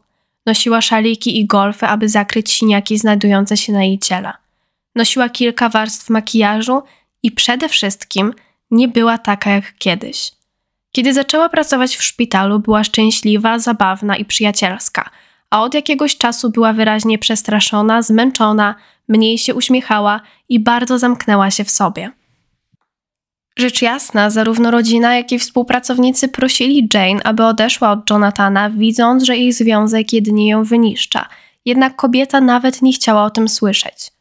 Nosiła 0.46 0.80
szaliki 0.80 1.40
i 1.40 1.46
golfy, 1.46 1.86
aby 1.86 2.08
zakryć 2.08 2.52
siniaki 2.52 2.98
znajdujące 2.98 3.56
się 3.56 3.72
na 3.72 3.84
jej 3.84 3.98
ciele. 3.98 4.32
Nosiła 4.94 5.28
kilka 5.28 5.68
warstw 5.68 6.10
makijażu 6.10 6.82
i 7.22 7.32
przede 7.32 7.68
wszystkim 7.68 8.34
nie 8.70 8.88
była 8.88 9.18
taka 9.18 9.50
jak 9.50 9.74
kiedyś. 9.78 10.32
Kiedy 10.92 11.14
zaczęła 11.14 11.48
pracować 11.48 11.96
w 11.96 12.02
szpitalu, 12.02 12.58
była 12.58 12.84
szczęśliwa, 12.84 13.58
zabawna 13.58 14.16
i 14.16 14.24
przyjacielska– 14.24 15.10
a 15.54 15.62
od 15.62 15.74
jakiegoś 15.74 16.16
czasu 16.16 16.50
była 16.50 16.72
wyraźnie 16.72 17.18
przestraszona, 17.18 18.02
zmęczona, 18.02 18.74
mniej 19.08 19.38
się 19.38 19.54
uśmiechała 19.54 20.20
i 20.48 20.60
bardzo 20.60 20.98
zamknęła 20.98 21.50
się 21.50 21.64
w 21.64 21.70
sobie. 21.70 22.10
Rzecz 23.58 23.82
jasna, 23.82 24.30
zarówno 24.30 24.70
rodzina, 24.70 25.16
jak 25.16 25.32
i 25.32 25.38
współpracownicy 25.38 26.28
prosili 26.28 26.88
Jane, 26.94 27.22
aby 27.24 27.44
odeszła 27.44 27.92
od 27.92 28.10
Jonathana, 28.10 28.70
widząc, 28.70 29.22
że 29.22 29.36
jej 29.36 29.52
związek 29.52 30.12
jedynie 30.12 30.48
ją 30.48 30.64
wyniszcza. 30.64 31.28
Jednak 31.64 31.96
kobieta 31.96 32.40
nawet 32.40 32.82
nie 32.82 32.92
chciała 32.92 33.24
o 33.24 33.30
tym 33.30 33.48
słyszeć. 33.48 34.12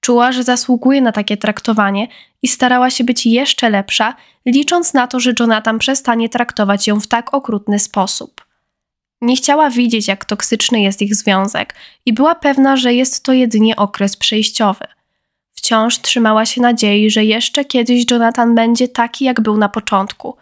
Czuła, 0.00 0.32
że 0.32 0.42
zasługuje 0.42 1.00
na 1.00 1.12
takie 1.12 1.36
traktowanie 1.36 2.08
i 2.42 2.48
starała 2.48 2.90
się 2.90 3.04
być 3.04 3.26
jeszcze 3.26 3.70
lepsza, 3.70 4.14
licząc 4.46 4.94
na 4.94 5.06
to, 5.06 5.20
że 5.20 5.32
Jonathan 5.40 5.78
przestanie 5.78 6.28
traktować 6.28 6.86
ją 6.86 7.00
w 7.00 7.06
tak 7.06 7.34
okrutny 7.34 7.78
sposób. 7.78 8.49
Nie 9.20 9.36
chciała 9.36 9.70
widzieć, 9.70 10.08
jak 10.08 10.24
toksyczny 10.24 10.80
jest 10.80 11.02
ich 11.02 11.14
związek 11.14 11.74
i 12.06 12.12
była 12.12 12.34
pewna, 12.34 12.76
że 12.76 12.94
jest 12.94 13.22
to 13.22 13.32
jedynie 13.32 13.76
okres 13.76 14.16
przejściowy. 14.16 14.84
Wciąż 15.52 15.98
trzymała 15.98 16.46
się 16.46 16.60
nadziei, 16.60 17.10
że 17.10 17.24
jeszcze 17.24 17.64
kiedyś 17.64 18.10
Jonathan 18.10 18.54
będzie 18.54 18.88
taki, 18.88 19.24
jak 19.24 19.40
był 19.40 19.56
na 19.56 19.68
początku. 19.68 20.36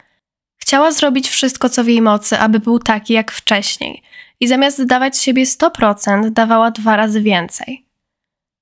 Chciała 0.56 0.92
zrobić 0.92 1.28
wszystko, 1.28 1.68
co 1.68 1.85
w 1.85 1.88
jej 1.88 2.02
mocy, 2.02 2.38
aby 2.38 2.61
był 2.61 2.78
taki 2.78 3.12
jak 3.12 3.32
wcześniej, 3.32 4.02
i 4.40 4.49
zamiast 4.49 4.85
dawać 4.85 5.18
siebie 5.18 5.44
100%, 5.44 6.30
dawała 6.30 6.70
dwa 6.70 6.97
razy 6.97 7.23
więcej. 7.23 7.85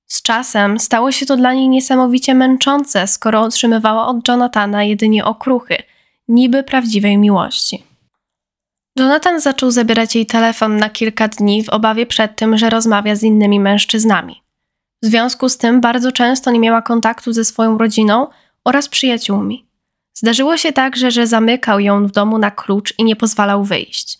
Z 0.07 0.21
czasem 0.21 0.79
stało 0.79 1.11
się 1.11 1.25
to 1.25 1.37
dla 1.37 1.53
niej 1.53 1.69
niesamowicie 1.69 2.35
męczące, 2.35 3.07
skoro 3.07 3.41
otrzymywała 3.41 4.07
od 4.07 4.27
Jonathana 4.27 4.83
jedynie 4.83 5.25
okruchy, 5.25 5.77
niby 6.27 6.63
prawdziwej 6.63 7.17
miłości. 7.17 7.86
Jonathan 8.97 9.39
zaczął 9.39 9.71
zabierać 9.71 10.15
jej 10.15 10.25
telefon 10.25 10.77
na 10.77 10.89
kilka 10.89 11.27
dni 11.27 11.63
w 11.63 11.69
obawie 11.69 12.05
przed 12.05 12.35
tym, 12.35 12.57
że 12.57 12.69
rozmawia 12.69 13.15
z 13.15 13.23
innymi 13.23 13.59
mężczyznami. 13.59 14.41
W 15.03 15.05
związku 15.05 15.49
z 15.49 15.57
tym 15.57 15.81
bardzo 15.81 16.11
często 16.11 16.51
nie 16.51 16.59
miała 16.59 16.81
kontaktu 16.81 17.33
ze 17.33 17.45
swoją 17.45 17.77
rodziną 17.77 18.27
oraz 18.65 18.89
przyjaciółmi. 18.89 19.65
Zdarzyło 20.13 20.57
się 20.57 20.73
także, 20.73 21.11
że 21.11 21.27
zamykał 21.27 21.79
ją 21.79 22.07
w 22.07 22.11
domu 22.11 22.37
na 22.37 22.51
klucz 22.51 22.93
i 22.97 23.03
nie 23.03 23.15
pozwalał 23.15 23.63
wyjść. 23.63 24.19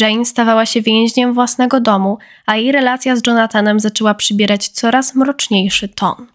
Jane 0.00 0.24
stawała 0.24 0.66
się 0.66 0.82
więźniem 0.82 1.34
własnego 1.34 1.80
domu, 1.80 2.18
a 2.46 2.56
jej 2.56 2.72
relacja 2.72 3.16
z 3.16 3.26
Jonathanem 3.26 3.80
zaczęła 3.80 4.14
przybierać 4.14 4.68
coraz 4.68 5.14
mroczniejszy 5.14 5.88
ton. 5.88 6.26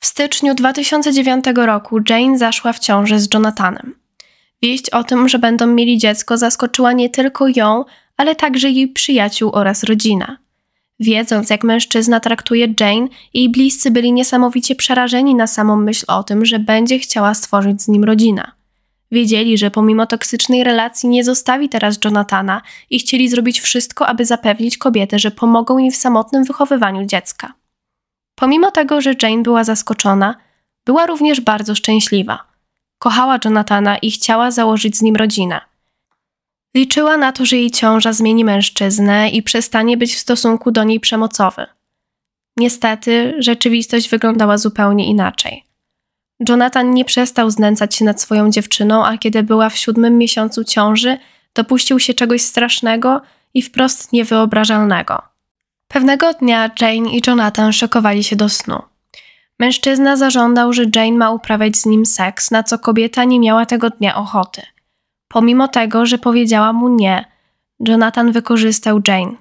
W 0.00 0.06
styczniu 0.06 0.54
2009 0.54 1.44
roku 1.56 1.98
Jane 2.08 2.38
zaszła 2.38 2.72
w 2.72 2.78
ciąży 2.78 3.18
z 3.20 3.34
Jonathanem. 3.34 4.03
Wieść 4.62 4.90
o 4.90 5.04
tym, 5.04 5.28
że 5.28 5.38
będą 5.38 5.66
mieli 5.66 5.98
dziecko, 5.98 6.36
zaskoczyła 6.36 6.92
nie 6.92 7.10
tylko 7.10 7.46
ją, 7.56 7.84
ale 8.16 8.36
także 8.36 8.70
jej 8.70 8.88
przyjaciół 8.88 9.50
oraz 9.52 9.84
rodzina. 9.84 10.38
Wiedząc, 11.00 11.50
jak 11.50 11.64
mężczyzna 11.64 12.20
traktuje 12.20 12.74
Jane, 12.80 13.08
jej 13.34 13.48
bliscy 13.48 13.90
byli 13.90 14.12
niesamowicie 14.12 14.74
przerażeni 14.74 15.34
na 15.34 15.46
samą 15.46 15.76
myśl 15.76 16.04
o 16.08 16.22
tym, 16.22 16.44
że 16.44 16.58
będzie 16.58 16.98
chciała 16.98 17.34
stworzyć 17.34 17.82
z 17.82 17.88
nim 17.88 18.04
rodzinę. 18.04 18.50
Wiedzieli, 19.10 19.58
że 19.58 19.70
pomimo 19.70 20.06
toksycznej 20.06 20.64
relacji 20.64 21.08
nie 21.08 21.24
zostawi 21.24 21.68
teraz 21.68 21.98
Jonathana 22.04 22.62
i 22.90 22.98
chcieli 22.98 23.28
zrobić 23.28 23.60
wszystko, 23.60 24.06
aby 24.06 24.24
zapewnić 24.24 24.78
kobietę, 24.78 25.18
że 25.18 25.30
pomogą 25.30 25.78
jej 25.78 25.90
w 25.90 25.96
samotnym 25.96 26.44
wychowywaniu 26.44 27.06
dziecka. 27.06 27.54
Pomimo 28.34 28.70
tego, 28.70 29.00
że 29.00 29.14
Jane 29.22 29.42
była 29.42 29.64
zaskoczona, 29.64 30.34
była 30.84 31.06
również 31.06 31.40
bardzo 31.40 31.74
szczęśliwa. 31.74 32.53
Kochała 33.04 33.38
Jonathana 33.44 33.98
i 33.98 34.10
chciała 34.10 34.50
założyć 34.50 34.96
z 34.96 35.02
nim 35.02 35.16
rodzinę. 35.16 35.60
Liczyła 36.76 37.16
na 37.16 37.32
to, 37.32 37.44
że 37.44 37.56
jej 37.56 37.70
ciąża 37.70 38.12
zmieni 38.12 38.44
mężczyznę 38.44 39.30
i 39.30 39.42
przestanie 39.42 39.96
być 39.96 40.14
w 40.14 40.18
stosunku 40.18 40.70
do 40.70 40.84
niej 40.84 41.00
przemocowy. 41.00 41.66
Niestety, 42.56 43.34
rzeczywistość 43.38 44.08
wyglądała 44.08 44.58
zupełnie 44.58 45.06
inaczej. 45.06 45.64
Jonathan 46.48 46.94
nie 46.94 47.04
przestał 47.04 47.50
znęcać 47.50 47.94
się 47.94 48.04
nad 48.04 48.20
swoją 48.20 48.50
dziewczyną, 48.50 49.04
a 49.04 49.18
kiedy 49.18 49.42
była 49.42 49.68
w 49.70 49.78
siódmym 49.78 50.18
miesiącu 50.18 50.64
ciąży, 50.64 51.18
dopuścił 51.54 52.00
się 52.00 52.14
czegoś 52.14 52.42
strasznego 52.42 53.20
i 53.54 53.62
wprost 53.62 54.12
niewyobrażalnego. 54.12 55.22
Pewnego 55.88 56.32
dnia 56.32 56.70
Jane 56.80 57.10
i 57.10 57.22
Jonathan 57.26 57.72
szokowali 57.72 58.24
się 58.24 58.36
do 58.36 58.48
snu. 58.48 58.82
Mężczyzna 59.60 60.16
zażądał, 60.16 60.72
że 60.72 60.84
Jane 60.94 61.16
ma 61.16 61.30
uprawiać 61.30 61.76
z 61.76 61.86
nim 61.86 62.06
seks, 62.06 62.50
na 62.50 62.62
co 62.62 62.78
kobieta 62.78 63.24
nie 63.24 63.40
miała 63.40 63.66
tego 63.66 63.90
dnia 63.90 64.16
ochoty. 64.16 64.62
Pomimo 65.28 65.68
tego, 65.68 66.06
że 66.06 66.18
powiedziała 66.18 66.72
mu 66.72 66.88
nie, 66.88 67.24
Jonathan 67.80 68.32
wykorzystał 68.32 69.00
Jane. 69.08 69.34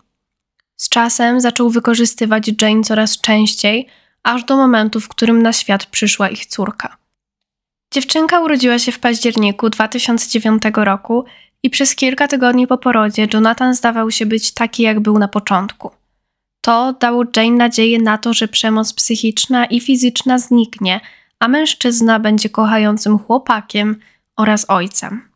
Z 0.76 0.90
czasem 0.90 1.42
zaczął 1.42 1.70
wykorzystywać 1.70 2.52
Jane 2.62 2.84
coraz 2.84 3.22
częściej, 3.22 3.88
aż 4.24 4.44
do 4.44 4.58
momentu, 4.58 5.00
w 5.00 5.08
którym 5.08 5.42
na 5.42 5.54
świat 5.54 5.86
przyszła 5.86 6.30
ich 6.30 6.46
córka. 6.46 6.98
Dziewczynka 7.94 8.40
urodziła 8.40 8.80
się 8.80 8.92
w 8.92 9.00
październiku 9.00 9.70
2009 9.70 10.64
roku 10.76 11.26
i 11.64 11.70
przez 11.70 11.96
kilka 11.96 12.28
tygodni 12.28 12.68
po 12.68 12.78
porodzie 12.78 13.28
Jonathan 13.34 13.76
zdawał 13.76 14.12
się 14.12 14.26
być 14.26 14.52
taki, 14.52 14.84
jak 14.84 15.00
był 15.00 15.20
na 15.20 15.28
początku. 15.28 15.92
To 16.66 16.94
dało 17.00 17.24
Jane 17.36 17.58
nadzieję 17.58 18.00
na 18.00 18.18
to, 18.18 18.34
że 18.34 18.48
przemoc 18.48 18.94
psychiczna 18.94 19.66
i 19.66 19.80
fizyczna 19.80 20.38
zniknie, 20.40 21.02
a 21.40 21.48
mężczyzna 21.48 22.20
będzie 22.20 22.50
kochającym 22.50 23.20
chłopakiem 23.20 23.96
oraz 24.38 24.70
ojcem. 24.70 25.30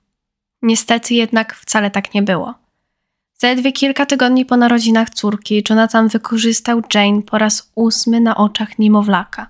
Niestety 0.62 1.13
jednak 1.13 1.56
wcale 1.56 1.92
tak 1.92 2.13
nie 2.13 2.22
było. 2.22 2.54
Zaledwie 3.38 3.72
kilka 3.72 4.06
tygodni 4.06 4.46
po 4.46 4.58
narodzinach 4.58 5.10
córki 5.10 5.63
Jonathan 5.70 6.08
wykorzystał 6.08 6.82
Jane 6.94 7.22
po 7.22 7.38
raz 7.38 7.72
ósmy 7.76 8.22
na 8.22 8.38
oczach 8.38 8.80
niemowlaka. 8.80 9.48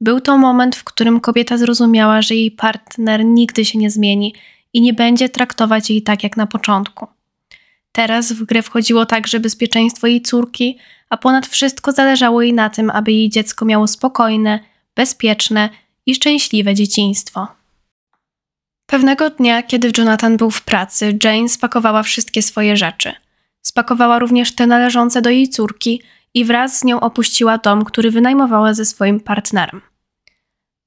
Był 0.00 0.20
to 0.20 0.38
moment, 0.38 0.76
w 0.76 0.84
którym 0.84 1.20
kobieta 1.20 1.58
zrozumiała, 1.58 2.22
że 2.22 2.34
jej 2.34 2.50
partner 2.50 3.24
nigdy 3.24 3.64
się 3.64 3.78
nie 3.78 3.90
zmieni 3.90 4.34
i 4.72 4.80
nie 4.80 4.92
będzie 4.92 5.28
traktować 5.28 5.90
jej 5.90 6.02
tak 6.02 6.22
jak 6.22 6.36
na 6.36 6.46
początku. 6.46 7.06
Teraz 7.92 8.32
w 8.32 8.44
grę 8.44 8.62
wchodziło 8.62 9.06
także 9.06 9.40
bezpieczeństwo 9.40 10.06
jej 10.06 10.22
córki, 10.22 10.78
a 11.10 11.16
ponad 11.16 11.46
wszystko 11.46 11.92
zależało 11.92 12.42
jej 12.42 12.52
na 12.52 12.70
tym, 12.70 12.90
aby 12.90 13.12
jej 13.12 13.30
dziecko 13.30 13.64
miało 13.64 13.86
spokojne, 13.86 14.60
bezpieczne 14.94 15.68
i 16.06 16.14
szczęśliwe 16.14 16.74
dzieciństwo. 16.74 17.48
Pewnego 18.86 19.30
dnia, 19.30 19.62
kiedy 19.62 19.92
Jonathan 19.98 20.36
był 20.36 20.50
w 20.50 20.62
pracy, 20.62 21.18
Jane 21.24 21.48
spakowała 21.48 22.02
wszystkie 22.02 22.42
swoje 22.42 22.76
rzeczy. 22.76 23.12
Spakowała 23.62 24.18
również 24.18 24.54
te 24.54 24.66
należące 24.66 25.22
do 25.22 25.30
jej 25.30 25.48
córki 25.48 26.02
i 26.34 26.44
wraz 26.44 26.78
z 26.78 26.84
nią 26.84 27.00
opuściła 27.00 27.58
dom, 27.58 27.84
który 27.84 28.10
wynajmowała 28.10 28.74
ze 28.74 28.84
swoim 28.84 29.20
partnerem. 29.20 29.80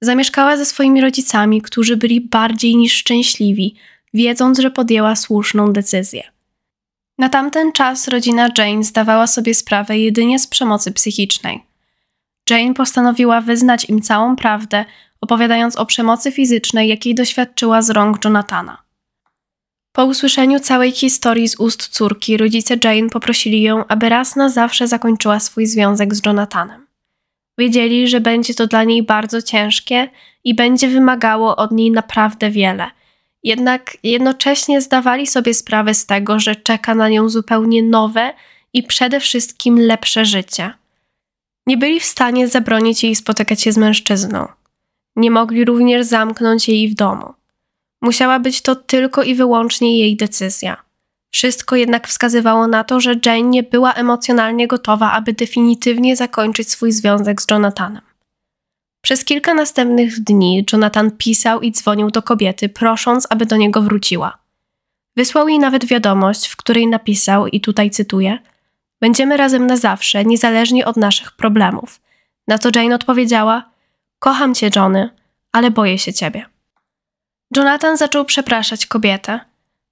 Zamieszkała 0.01 0.57
ze 0.57 0.65
swoimi 0.65 1.01
rodzicami, 1.01 1.61
którzy 1.61 1.97
byli 1.97 2.21
bardziej 2.21 2.75
niż 2.75 2.93
szczęśliwi, 2.93 3.75
wiedząc, 4.13 4.59
że 4.59 4.71
podjęła 4.71 5.15
słuszną 5.15 5.73
decyzję. 5.73 6.23
Na 7.19 7.29
tamten 7.29 7.71
czas 7.71 8.07
rodzina 8.07 8.49
Jane 8.57 8.83
zdawała 8.83 9.27
sobie 9.27 9.53
sprawę 9.53 9.97
jedynie 9.97 10.39
z 10.39 10.47
przemocy 10.47 10.91
psychicznej. 10.91 11.63
Jane 12.49 12.73
postanowiła 12.73 13.41
wyznać 13.41 13.89
im 13.89 14.01
całą 14.01 14.35
prawdę, 14.35 14.85
opowiadając 15.21 15.75
o 15.75 15.85
przemocy 15.85 16.31
fizycznej, 16.31 16.89
jakiej 16.89 17.15
doświadczyła 17.15 17.81
z 17.81 17.89
rąk 17.89 18.25
Jonathana. 18.25 18.77
Po 19.91 20.05
usłyszeniu 20.05 20.59
całej 20.59 20.91
historii 20.91 21.47
z 21.47 21.59
ust 21.59 21.87
córki, 21.87 22.37
rodzice 22.37 22.75
Jane 22.83 23.09
poprosili 23.09 23.61
ją, 23.61 23.87
aby 23.87 24.09
raz 24.09 24.35
na 24.35 24.49
zawsze 24.49 24.87
zakończyła 24.87 25.39
swój 25.39 25.65
związek 25.65 26.15
z 26.15 26.25
Jonathanem. 26.25 26.87
Wiedzieli, 27.57 28.07
że 28.07 28.21
będzie 28.21 28.53
to 28.53 28.67
dla 28.67 28.83
niej 28.83 29.03
bardzo 29.03 29.41
ciężkie 29.41 30.09
i 30.43 30.55
będzie 30.55 30.87
wymagało 30.87 31.55
od 31.55 31.71
niej 31.71 31.91
naprawdę 31.91 32.51
wiele. 32.51 32.91
Jednak 33.43 33.97
jednocześnie 34.03 34.81
zdawali 34.81 35.27
sobie 35.27 35.53
sprawę 35.53 35.93
z 35.93 36.05
tego, 36.05 36.39
że 36.39 36.55
czeka 36.55 36.95
na 36.95 37.09
nią 37.09 37.29
zupełnie 37.29 37.83
nowe 37.83 38.33
i 38.73 38.83
przede 38.83 39.19
wszystkim 39.19 39.79
lepsze 39.79 40.25
życie. 40.25 40.73
Nie 41.67 41.77
byli 41.77 41.99
w 41.99 42.05
stanie 42.05 42.47
zabronić 42.47 43.03
jej 43.03 43.15
spotykać 43.15 43.61
się 43.61 43.71
z 43.71 43.77
mężczyzną. 43.77 44.47
Nie 45.15 45.31
mogli 45.31 45.65
również 45.65 46.05
zamknąć 46.05 46.69
jej 46.69 46.89
w 46.89 46.95
domu. 46.95 47.33
Musiała 48.01 48.39
być 48.39 48.61
to 48.61 48.75
tylko 48.75 49.23
i 49.23 49.35
wyłącznie 49.35 49.99
jej 49.99 50.17
decyzja. 50.17 50.83
Wszystko 51.33 51.75
jednak 51.75 52.07
wskazywało 52.07 52.67
na 52.67 52.83
to, 52.83 52.99
że 52.99 53.15
Jane 53.25 53.41
nie 53.41 53.63
była 53.63 53.93
emocjonalnie 53.93 54.67
gotowa, 54.67 55.11
aby 55.11 55.33
definitywnie 55.33 56.15
zakończyć 56.15 56.71
swój 56.71 56.91
związek 56.91 57.41
z 57.41 57.45
Jonathanem. 57.51 58.08
Przez 59.01 59.25
kilka 59.25 59.53
następnych 59.53 60.19
dni 60.19 60.65
Jonathan 60.73 61.11
pisał 61.11 61.61
i 61.61 61.71
dzwonił 61.71 62.11
do 62.11 62.21
kobiety, 62.21 62.69
prosząc, 62.69 63.27
aby 63.29 63.45
do 63.45 63.57
niego 63.57 63.81
wróciła. 63.81 64.37
Wysłał 65.15 65.47
jej 65.47 65.59
nawet 65.59 65.85
wiadomość, 65.85 66.47
w 66.47 66.55
której 66.55 66.87
napisał, 66.87 67.47
i 67.47 67.61
tutaj 67.61 67.89
cytuję: 67.89 68.39
Będziemy 69.01 69.37
razem 69.37 69.67
na 69.67 69.77
zawsze, 69.77 70.25
niezależnie 70.25 70.85
od 70.85 70.97
naszych 70.97 71.31
problemów. 71.31 72.01
Na 72.47 72.57
co 72.57 72.69
Jane 72.75 72.95
odpowiedziała: 72.95 73.69
Kocham 74.19 74.55
cię, 74.55 74.69
Johnny, 74.75 75.09
ale 75.51 75.71
boję 75.71 75.97
się 75.97 76.13
ciebie. 76.13 76.45
Jonathan 77.55 77.97
zaczął 77.97 78.25
przepraszać 78.25 78.85
kobietę. 78.85 79.39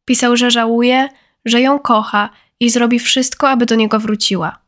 Pisał, 0.05 0.37
że 0.37 0.51
żałuje, 0.51 1.09
że 1.45 1.61
ją 1.61 1.79
kocha 1.79 2.29
i 2.59 2.69
zrobi 2.69 2.99
wszystko, 2.99 3.49
aby 3.49 3.65
do 3.65 3.75
niego 3.75 3.99
wróciła. 3.99 4.59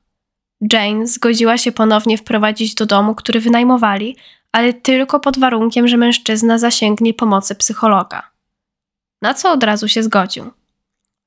Jane 0.74 1.08
zgodziła 1.08 1.58
się 1.58 1.72
ponownie 1.72 2.18
wprowadzić 2.18 2.74
do 2.76 2.86
domu, 2.86 3.16
który 3.16 3.40
wynajmowali, 3.40 4.16
ale 4.52 4.74
tylko 4.74 5.20
pod 5.20 5.40
warunkiem, 5.40 5.88
że 5.88 5.98
mężczyzna 5.98 6.58
zasięgnie 6.58 7.14
pomocy 7.14 7.56
psychologa. 7.56 8.32
Na 9.22 9.34
co 9.34 9.52
od 9.52 9.64
razu 9.64 9.88
się 9.88 10.04
zgodził. 10.04 10.52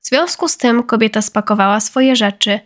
W 0.01 0.07
związku 0.07 0.47
z 0.47 0.57
tym 0.57 0.83
kobieta 0.83 1.21
spakowała 1.21 1.79
swoje 1.79 2.15
rzeczy, 2.15 2.59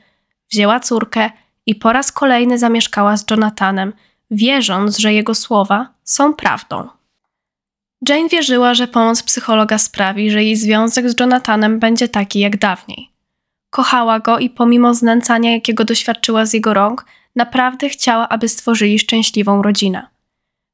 wzięła 0.52 0.80
córkę 0.80 1.32
i 1.66 1.76
po 1.76 1.94
raz 1.94 2.12
kolejny 2.12 2.58
zamieszkała 2.58 3.18
z 3.18 3.26
Jonathanem, 3.32 3.94
wierząc, 4.32 4.98
że 4.98 5.14
jego 5.14 5.36
słowa 5.36 5.94
są 6.04 6.34
prawdą. 6.34 6.88
Jane 8.10 8.30
wierzyła, 8.30 8.74
że 8.74 8.88
pomoc 8.88 9.24
psychologa 9.24 9.78
sprawi, 9.78 10.32
że 10.32 10.44
jej 10.44 10.56
związek 10.56 11.10
z 11.10 11.20
Jonathanem 11.20 11.80
będzie 11.80 12.08
taki 12.08 12.40
jak 12.40 12.58
dawniej. 12.58 13.17
Kochała 13.70 14.20
go 14.20 14.40
i 14.40 14.50
pomimo 14.50 14.94
znęcania, 14.94 15.52
jakiego 15.52 15.86
doświadczyła 15.86 16.46
z 16.46 16.54
jego 16.54 16.74
rąk, 16.74 17.06
naprawdę 17.36 17.90
chciała, 17.90 18.30
aby 18.30 18.50
stworzyli 18.50 19.00
szczęśliwą 19.00 19.62
rodzinę. 19.62 20.08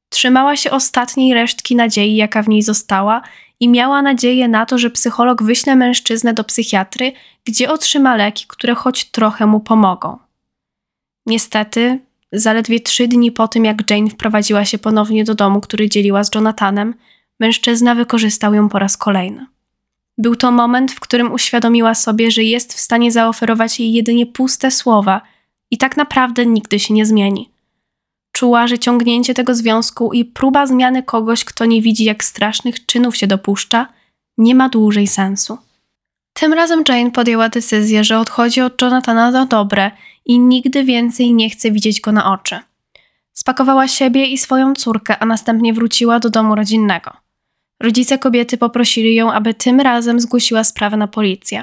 Trzymała 0.08 0.56
się 0.56 0.70
ostatniej 0.70 1.34
resztki 1.34 1.76
nadziei, 1.76 2.16
jaka 2.16 2.42
w 2.42 2.48
niej 2.48 2.62
została, 2.62 3.22
i 3.60 3.68
miała 3.68 4.02
nadzieję 4.02 4.48
na 4.48 4.66
to, 4.66 4.78
że 4.78 4.90
psycholog 4.90 5.42
wyśle 5.42 5.76
mężczyznę 5.76 6.34
do 6.34 6.44
psychiatry, 6.44 7.12
gdzie 7.44 7.72
otrzyma 7.72 8.16
leki, 8.16 8.44
które 8.48 8.74
choć 8.74 9.04
trochę 9.04 9.46
mu 9.46 9.60
pomogą. 9.60 10.18
Niestety, 11.26 12.00
zaledwie 12.32 12.80
trzy 12.80 13.08
dni 13.08 13.32
po 13.32 13.48
tym, 13.48 13.64
jak 13.64 13.90
Jane 13.90 14.10
wprowadziła 14.10 14.64
się 14.64 14.78
ponownie 14.78 15.24
do 15.24 15.34
domu, 15.34 15.60
który 15.60 15.88
dzieliła 15.88 16.24
z 16.24 16.34
Jonathanem, 16.34 16.94
mężczyzna 17.40 17.94
wykorzystał 17.94 18.54
ją 18.54 18.68
po 18.68 18.78
raz 18.78 18.96
kolejny. 18.96 19.46
Był 20.18 20.36
to 20.36 20.50
moment, 20.50 20.92
w 20.92 21.00
którym 21.00 21.32
uświadomiła 21.32 21.94
sobie, 21.94 22.30
że 22.30 22.42
jest 22.42 22.74
w 22.74 22.80
stanie 22.80 23.12
zaoferować 23.12 23.80
jej 23.80 23.92
jedynie 23.92 24.26
puste 24.26 24.70
słowa 24.70 25.20
i 25.70 25.78
tak 25.78 25.96
naprawdę 25.96 26.46
nigdy 26.46 26.78
się 26.78 26.94
nie 26.94 27.06
zmieni. 27.06 27.50
Czuła, 28.32 28.66
że 28.66 28.78
ciągnięcie 28.78 29.34
tego 29.34 29.54
związku 29.54 30.12
i 30.12 30.24
próba 30.24 30.66
zmiany 30.66 31.02
kogoś, 31.02 31.44
kto 31.44 31.64
nie 31.64 31.82
widzi, 31.82 32.04
jak 32.04 32.24
strasznych 32.24 32.86
czynów 32.86 33.16
się 33.16 33.26
dopuszcza, 33.26 33.88
nie 34.38 34.54
ma 34.54 34.68
dłużej 34.68 35.06
sensu. 35.06 35.58
Tym 36.32 36.52
razem 36.52 36.82
Jane 36.88 37.10
podjęła 37.10 37.48
decyzję, 37.48 38.04
że 38.04 38.18
odchodzi 38.18 38.60
od 38.60 38.82
Jonathana 38.82 39.30
na 39.30 39.46
dobre 39.46 39.90
i 40.26 40.38
nigdy 40.38 40.84
więcej 40.84 41.34
nie 41.34 41.50
chce 41.50 41.70
widzieć 41.70 42.00
go 42.00 42.12
na 42.12 42.32
oczy. 42.32 42.58
Spakowała 43.32 43.88
siebie 43.88 44.26
i 44.26 44.38
swoją 44.38 44.74
córkę, 44.74 45.18
a 45.18 45.26
następnie 45.26 45.72
wróciła 45.72 46.20
do 46.20 46.30
domu 46.30 46.54
rodzinnego. 46.54 47.23
Rodzice 47.84 48.18
kobiety 48.18 48.58
poprosili 48.58 49.14
ją, 49.14 49.32
aby 49.32 49.54
tym 49.54 49.80
razem 49.80 50.20
zgłosiła 50.20 50.64
sprawę 50.64 50.96
na 50.96 51.08
policję. 51.08 51.62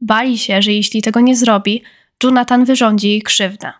Bali 0.00 0.38
się, 0.38 0.62
że 0.62 0.72
jeśli 0.72 1.02
tego 1.02 1.20
nie 1.20 1.36
zrobi, 1.36 1.82
Jonathan 2.24 2.64
wyrządzi 2.64 3.08
jej 3.08 3.22
krzywdę. 3.22 3.72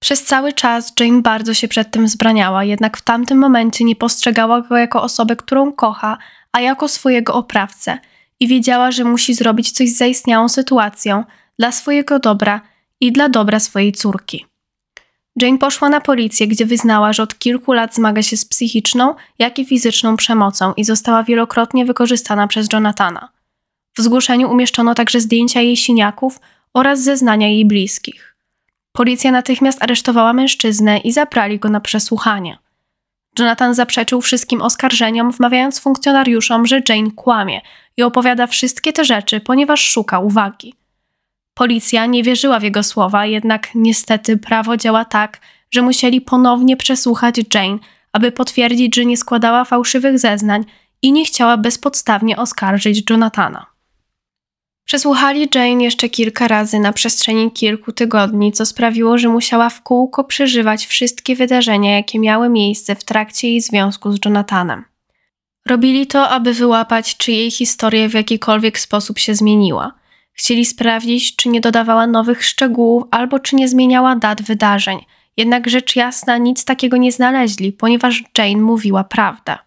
Przez 0.00 0.24
cały 0.24 0.52
czas 0.52 0.92
Jane 1.00 1.22
bardzo 1.22 1.54
się 1.54 1.68
przed 1.68 1.90
tym 1.90 2.08
zbraniała, 2.08 2.64
jednak 2.64 2.96
w 2.96 3.02
tamtym 3.02 3.38
momencie 3.38 3.84
nie 3.84 3.96
postrzegała 3.96 4.60
go 4.60 4.76
jako 4.76 5.02
osobę, 5.02 5.36
którą 5.36 5.72
kocha, 5.72 6.18
a 6.52 6.60
jako 6.60 6.88
swojego 6.88 7.34
oprawcę 7.34 7.98
i 8.40 8.48
wiedziała, 8.48 8.90
że 8.90 9.04
musi 9.04 9.34
zrobić 9.34 9.70
coś 9.70 9.88
z 9.88 9.96
zaistniałą 9.96 10.48
sytuacją 10.48 11.24
dla 11.58 11.72
swojego 11.72 12.18
dobra 12.18 12.60
i 13.00 13.12
dla 13.12 13.28
dobra 13.28 13.60
swojej 13.60 13.92
córki. 13.92 14.46
Jane 15.42 15.58
poszła 15.58 15.88
na 15.88 16.00
policję, 16.00 16.48
gdzie 16.48 16.66
wyznała, 16.66 17.12
że 17.12 17.22
od 17.22 17.38
kilku 17.38 17.72
lat 17.72 17.94
zmaga 17.94 18.22
się 18.22 18.36
z 18.36 18.44
psychiczną, 18.44 19.14
jak 19.38 19.58
i 19.58 19.64
fizyczną 19.64 20.16
przemocą 20.16 20.72
i 20.76 20.84
została 20.84 21.24
wielokrotnie 21.24 21.84
wykorzystana 21.84 22.46
przez 22.46 22.72
Jonathana. 22.72 23.28
W 23.96 24.00
zgłoszeniu 24.00 24.50
umieszczono 24.50 24.94
także 24.94 25.20
zdjęcia 25.20 25.60
jej 25.60 25.76
siniaków 25.76 26.40
oraz 26.74 27.02
zeznania 27.02 27.48
jej 27.48 27.64
bliskich. 27.64 28.36
Policja 28.92 29.32
natychmiast 29.32 29.82
aresztowała 29.82 30.32
mężczyznę 30.32 30.98
i 30.98 31.12
zabrali 31.12 31.58
go 31.58 31.68
na 31.68 31.80
przesłuchanie. 31.80 32.58
Jonathan 33.38 33.74
zaprzeczył 33.74 34.20
wszystkim 34.20 34.62
oskarżeniom, 34.62 35.32
wmawiając 35.32 35.80
funkcjonariuszom, 35.80 36.66
że 36.66 36.80
Jane 36.88 37.10
kłamie 37.10 37.60
i 37.96 38.02
opowiada 38.02 38.46
wszystkie 38.46 38.92
te 38.92 39.04
rzeczy, 39.04 39.40
ponieważ 39.40 39.80
szuka 39.80 40.18
uwagi. 40.18 40.74
Policja 41.58 42.06
nie 42.06 42.22
wierzyła 42.22 42.60
w 42.60 42.62
jego 42.62 42.82
słowa, 42.82 43.26
jednak 43.26 43.68
niestety 43.74 44.36
prawo 44.36 44.76
działa 44.76 45.04
tak, 45.04 45.40
że 45.70 45.82
musieli 45.82 46.20
ponownie 46.20 46.76
przesłuchać 46.76 47.36
Jane, 47.54 47.78
aby 48.12 48.32
potwierdzić, 48.32 48.96
że 48.96 49.04
nie 49.04 49.16
składała 49.16 49.64
fałszywych 49.64 50.18
zeznań 50.18 50.64
i 51.02 51.12
nie 51.12 51.24
chciała 51.24 51.56
bezpodstawnie 51.56 52.36
oskarżyć 52.36 53.10
Jonathana. 53.10 53.66
Przesłuchali 54.84 55.48
Jane 55.54 55.84
jeszcze 55.84 56.08
kilka 56.08 56.48
razy 56.48 56.78
na 56.78 56.92
przestrzeni 56.92 57.50
kilku 57.50 57.92
tygodni, 57.92 58.52
co 58.52 58.66
sprawiło, 58.66 59.18
że 59.18 59.28
musiała 59.28 59.70
w 59.70 59.82
kółko 59.82 60.24
przeżywać 60.24 60.86
wszystkie 60.86 61.36
wydarzenia, 61.36 61.96
jakie 61.96 62.18
miały 62.18 62.48
miejsce 62.48 62.94
w 62.94 63.04
trakcie 63.04 63.48
jej 63.48 63.60
związku 63.60 64.12
z 64.12 64.18
Jonathanem. 64.24 64.84
Robili 65.66 66.06
to, 66.06 66.28
aby 66.28 66.54
wyłapać, 66.54 67.16
czy 67.16 67.32
jej 67.32 67.50
historia 67.50 68.08
w 68.08 68.14
jakikolwiek 68.14 68.78
sposób 68.78 69.18
się 69.18 69.34
zmieniła. 69.34 69.97
Chcieli 70.38 70.64
sprawdzić, 70.64 71.36
czy 71.36 71.48
nie 71.48 71.60
dodawała 71.60 72.06
nowych 72.06 72.44
szczegółów 72.44 73.04
albo 73.10 73.38
czy 73.38 73.56
nie 73.56 73.68
zmieniała 73.68 74.16
dat 74.16 74.42
wydarzeń. 74.42 74.98
Jednak 75.36 75.70
rzecz 75.70 75.96
jasna 75.96 76.38
nic 76.38 76.64
takiego 76.64 76.96
nie 76.96 77.12
znaleźli, 77.12 77.72
ponieważ 77.72 78.24
Jane 78.38 78.62
mówiła 78.62 79.04
prawdę. 79.04 79.58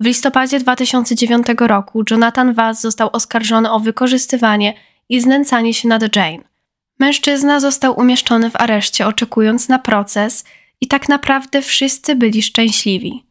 W 0.00 0.06
listopadzie 0.06 0.60
2009 0.60 1.46
roku 1.60 2.02
Jonathan 2.10 2.54
Vaz 2.54 2.80
został 2.80 3.10
oskarżony 3.12 3.70
o 3.70 3.80
wykorzystywanie 3.80 4.74
i 5.08 5.20
znęcanie 5.20 5.74
się 5.74 5.88
nad 5.88 6.16
Jane. 6.16 6.44
Mężczyzna 6.98 7.60
został 7.60 7.98
umieszczony 7.98 8.50
w 8.50 8.56
areszcie, 8.56 9.06
oczekując 9.06 9.68
na 9.68 9.78
proces, 9.78 10.44
i 10.80 10.86
tak 10.86 11.08
naprawdę 11.08 11.62
wszyscy 11.62 12.16
byli 12.16 12.42
szczęśliwi. 12.42 13.23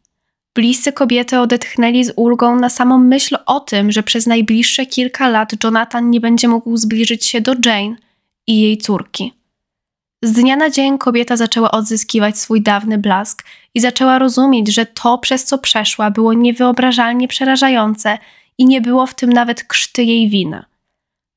Bliscy 0.56 0.94
kobiety 0.94 1.39
odetchnęli 1.39 2.04
z 2.04 2.13
ulgą 2.16 2.56
na 2.56 2.70
samą 2.70 2.98
myśl 2.98 3.38
o 3.46 3.60
tym, 3.60 3.92
że 3.92 4.04
przez 4.04 4.28
najbliższe 4.28 4.86
kilka 4.86 5.30
lat 5.30 5.63
Jonathan 5.63 6.10
nie 6.10 6.20
będzie 6.20 6.48
mógł 6.48 6.78
zbliżyć 6.78 7.26
się 7.26 7.42
do 7.42 7.54
Jane 7.66 7.96
i 8.48 8.62
jej 8.62 8.78
córki. 8.78 9.34
Z 10.24 10.32
dnia 10.32 10.56
na 10.56 10.70
dzień 10.70 10.98
kobieta 10.98 11.38
zaczęła 11.38 11.72
odzyskiwać 11.72 12.38
swój 12.38 12.62
dawny 12.62 12.98
blask 12.98 13.44
i 13.74 13.80
zaczęła 13.80 14.20
rozumieć, 14.20 14.74
że 14.74 14.86
to, 14.86 15.18
przez 15.18 15.44
co 15.44 15.58
przeszła, 15.58 16.12
było 16.12 16.34
niewyobrażalnie 16.34 17.28
przerażające 17.28 18.18
i 18.58 18.66
nie 18.66 18.82
było 18.82 19.08
w 19.08 19.16
tym 19.16 19.34
nawet 19.34 19.63
krzty 19.63 20.04
jej 20.04 20.30
winy. 20.30 20.63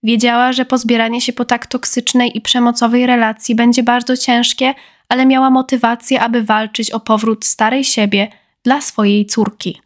Wiedziała, 0.02 0.52
że 0.52 0.64
pozbieranie 0.64 1.20
się 1.20 1.32
po 1.32 1.44
tak 1.44 1.66
toksycznej 1.66 2.36
i 2.36 2.40
przemocowej 2.40 3.06
relacji 3.06 3.54
będzie 3.54 3.82
bardzo 3.82 4.16
ciężkie, 4.16 4.74
ale 5.08 5.26
miała 5.26 5.50
motywację, 5.50 6.20
aby 6.20 6.42
walczyć 6.42 6.90
o 6.90 7.00
powrót 7.00 7.44
starej 7.44 7.84
siebie 7.84 8.28
dla 8.66 8.80
swojej 8.80 9.26
córki. 9.26 9.80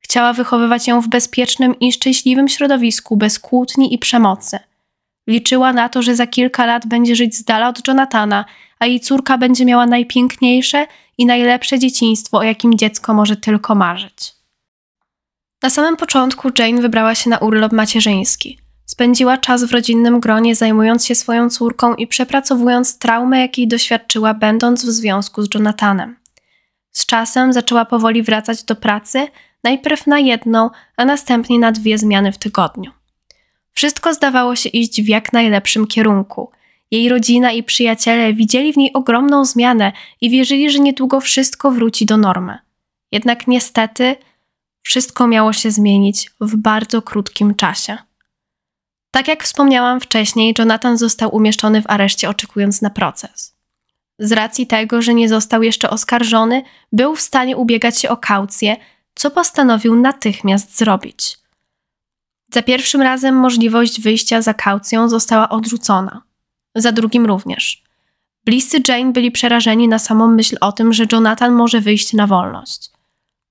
Chciała 0.00 0.32
wychowywać 0.32 0.88
ją 0.88 1.00
w 1.00 1.08
bezpiecznym 1.08 1.78
i 1.80 1.92
szczęśliwym 1.92 2.48
środowisku 2.48 3.16
bez 3.16 3.38
kłótni 3.38 3.94
i 3.94 3.98
przemocy– 3.98 4.58
Liczyła 5.26 5.72
na 5.72 5.88
to, 5.88 6.02
że 6.02 6.16
za 6.16 6.26
kilka 6.26 6.66
lat 6.66 6.86
będzie 6.86 7.16
żyć 7.16 7.36
z 7.36 7.44
dala 7.44 7.68
od 7.68 7.88
Jonathana, 7.88 8.44
a 8.78 8.86
jej 8.86 9.00
córka 9.00 9.38
będzie 9.38 9.64
miała 9.64 9.86
najpiękniejsze 9.86 10.86
i 11.18 11.26
najlepsze 11.26 11.78
dzieciństwo, 11.78 12.38
o 12.38 12.42
jakim 12.42 12.78
dziecko 12.78 13.14
może 13.14 13.36
tylko 13.36 13.74
marzyć. 13.74 14.34
Na 15.62 15.70
samym 15.70 15.96
początku 15.96 16.50
Jane 16.58 16.82
wybrała 16.82 17.14
się 17.14 17.30
na 17.30 17.38
urlop 17.38 17.72
macierzyński. 17.72 18.58
Spędziła 18.86 19.38
czas 19.38 19.64
w 19.64 19.72
rodzinnym 19.72 20.20
gronie, 20.20 20.54
zajmując 20.54 21.06
się 21.06 21.14
swoją 21.14 21.50
córką 21.50 21.94
i 21.94 22.06
przepracowując 22.06 22.98
traumę, 22.98 23.40
jakiej 23.40 23.68
doświadczyła, 23.68 24.34
będąc 24.34 24.84
w 24.84 24.88
związku 24.88 25.42
z 25.42 25.54
Jonathanem. 25.54 26.16
Z 26.94 27.06
czasem 27.06 27.52
zaczęła 27.52 27.84
powoli 27.84 28.22
wracać 28.22 28.62
do 28.62 28.76
pracy, 28.76 29.28
najpierw 29.64 30.06
na 30.06 30.18
jedną, 30.18 30.70
a 30.96 31.04
następnie 31.04 31.58
na 31.58 31.72
dwie 31.72 31.98
zmiany 31.98 32.32
w 32.32 32.38
tygodniu. 32.38 32.92
Wszystko 33.72 34.14
zdawało 34.14 34.56
się 34.56 34.68
iść 34.68 35.02
w 35.02 35.08
jak 35.08 35.32
najlepszym 35.32 35.86
kierunku. 35.86 36.50
Jej 36.90 37.08
rodzina 37.08 37.52
i 37.52 37.62
przyjaciele 37.62 38.34
widzieli 38.34 38.72
w 38.72 38.76
niej 38.76 38.92
ogromną 38.92 39.44
zmianę 39.44 39.92
i 40.20 40.30
wierzyli, 40.30 40.70
że 40.70 40.78
niedługo 40.78 41.20
wszystko 41.20 41.70
wróci 41.70 42.06
do 42.06 42.16
normy. 42.16 42.58
Jednak 43.12 43.46
niestety 43.46 44.16
wszystko 44.82 45.26
miało 45.26 45.52
się 45.52 45.70
zmienić 45.70 46.30
w 46.40 46.56
bardzo 46.56 47.02
krótkim 47.02 47.54
czasie. 47.54 47.98
Tak 49.10 49.28
jak 49.28 49.44
wspomniałam 49.44 50.00
wcześniej, 50.00 50.54
Jonathan 50.58 50.98
został 50.98 51.34
umieszczony 51.34 51.82
w 51.82 51.90
areszcie 51.90 52.28
oczekując 52.28 52.82
na 52.82 52.90
proces. 52.90 53.54
Z 54.18 54.32
racji 54.32 54.66
tego, 54.66 55.02
że 55.02 55.14
nie 55.14 55.28
został 55.28 55.62
jeszcze 55.62 55.90
oskarżony, 55.90 56.62
był 56.92 57.16
w 57.16 57.20
stanie 57.20 57.56
ubiegać 57.56 58.00
się 58.00 58.08
o 58.08 58.16
kaucję, 58.16 58.76
co 59.14 59.30
postanowił 59.30 59.96
natychmiast 59.96 60.78
zrobić. 60.78 61.38
Za 62.52 62.62
pierwszym 62.62 63.02
razem 63.02 63.36
możliwość 63.36 64.00
wyjścia 64.00 64.42
za 64.42 64.54
kaucją 64.54 65.08
została 65.08 65.48
odrzucona. 65.48 66.22
Za 66.74 66.92
drugim 66.92 67.26
również. 67.26 67.82
Bliscy 68.44 68.82
Jane 68.88 69.12
byli 69.12 69.30
przerażeni 69.30 69.88
na 69.88 69.98
samą 69.98 70.28
myśl 70.28 70.56
o 70.60 70.72
tym, 70.72 70.92
że 70.92 71.06
Jonathan 71.12 71.52
może 71.52 71.80
wyjść 71.80 72.12
na 72.12 72.26
wolność. 72.26 72.90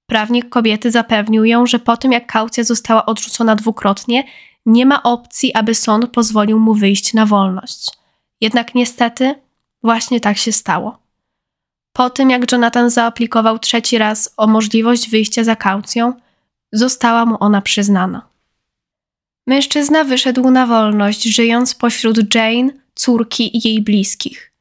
Prawnik 0.07 0.49
kobiety 0.49 0.91
zapewnił 0.91 1.45
ją, 1.45 1.65
że 1.65 1.79
po 1.79 1.97
tym 1.97 2.11
jak 2.11 2.27
kaucja 2.27 2.63
została 2.63 3.05
odrzucona 3.05 3.55
dwukrotnie, 3.55 4.23
nie 4.65 4.85
ma 4.85 5.03
opcji, 5.03 5.53
aby 5.53 5.75
sąd 5.75 6.11
pozwolił 6.11 6.59
mu 6.59 6.73
wyjść 6.73 7.13
na 7.13 7.25
wolność. 7.25 7.91
Jednak 8.41 8.75
niestety 8.75 9.35
właśnie 9.83 10.19
tak 10.19 10.37
się 10.37 10.51
stało. 10.51 10.97
Po 11.93 12.09
tym 12.09 12.29
jak 12.29 12.51
Jonathan 12.51 12.89
zaaplikował 12.89 13.59
trzeci 13.59 13.97
raz 13.97 14.33
o 14.37 14.47
możliwość 14.47 15.09
wyjścia 15.09 15.43
za 15.43 15.55
kaucją, 15.55 16.13
została 16.71 17.25
mu 17.25 17.37
ona 17.39 17.61
przyznana. 17.61 18.27
Mężczyzna 19.47 20.03
wyszedł 20.03 20.51
na 20.51 20.67
wolność, 20.67 21.23
żyjąc 21.23 21.75
pośród 21.75 22.35
Jane, 22.35 22.69
córki 22.95 23.57
i 23.57 23.67
jej 23.67 23.81
bliskich. 23.81 24.53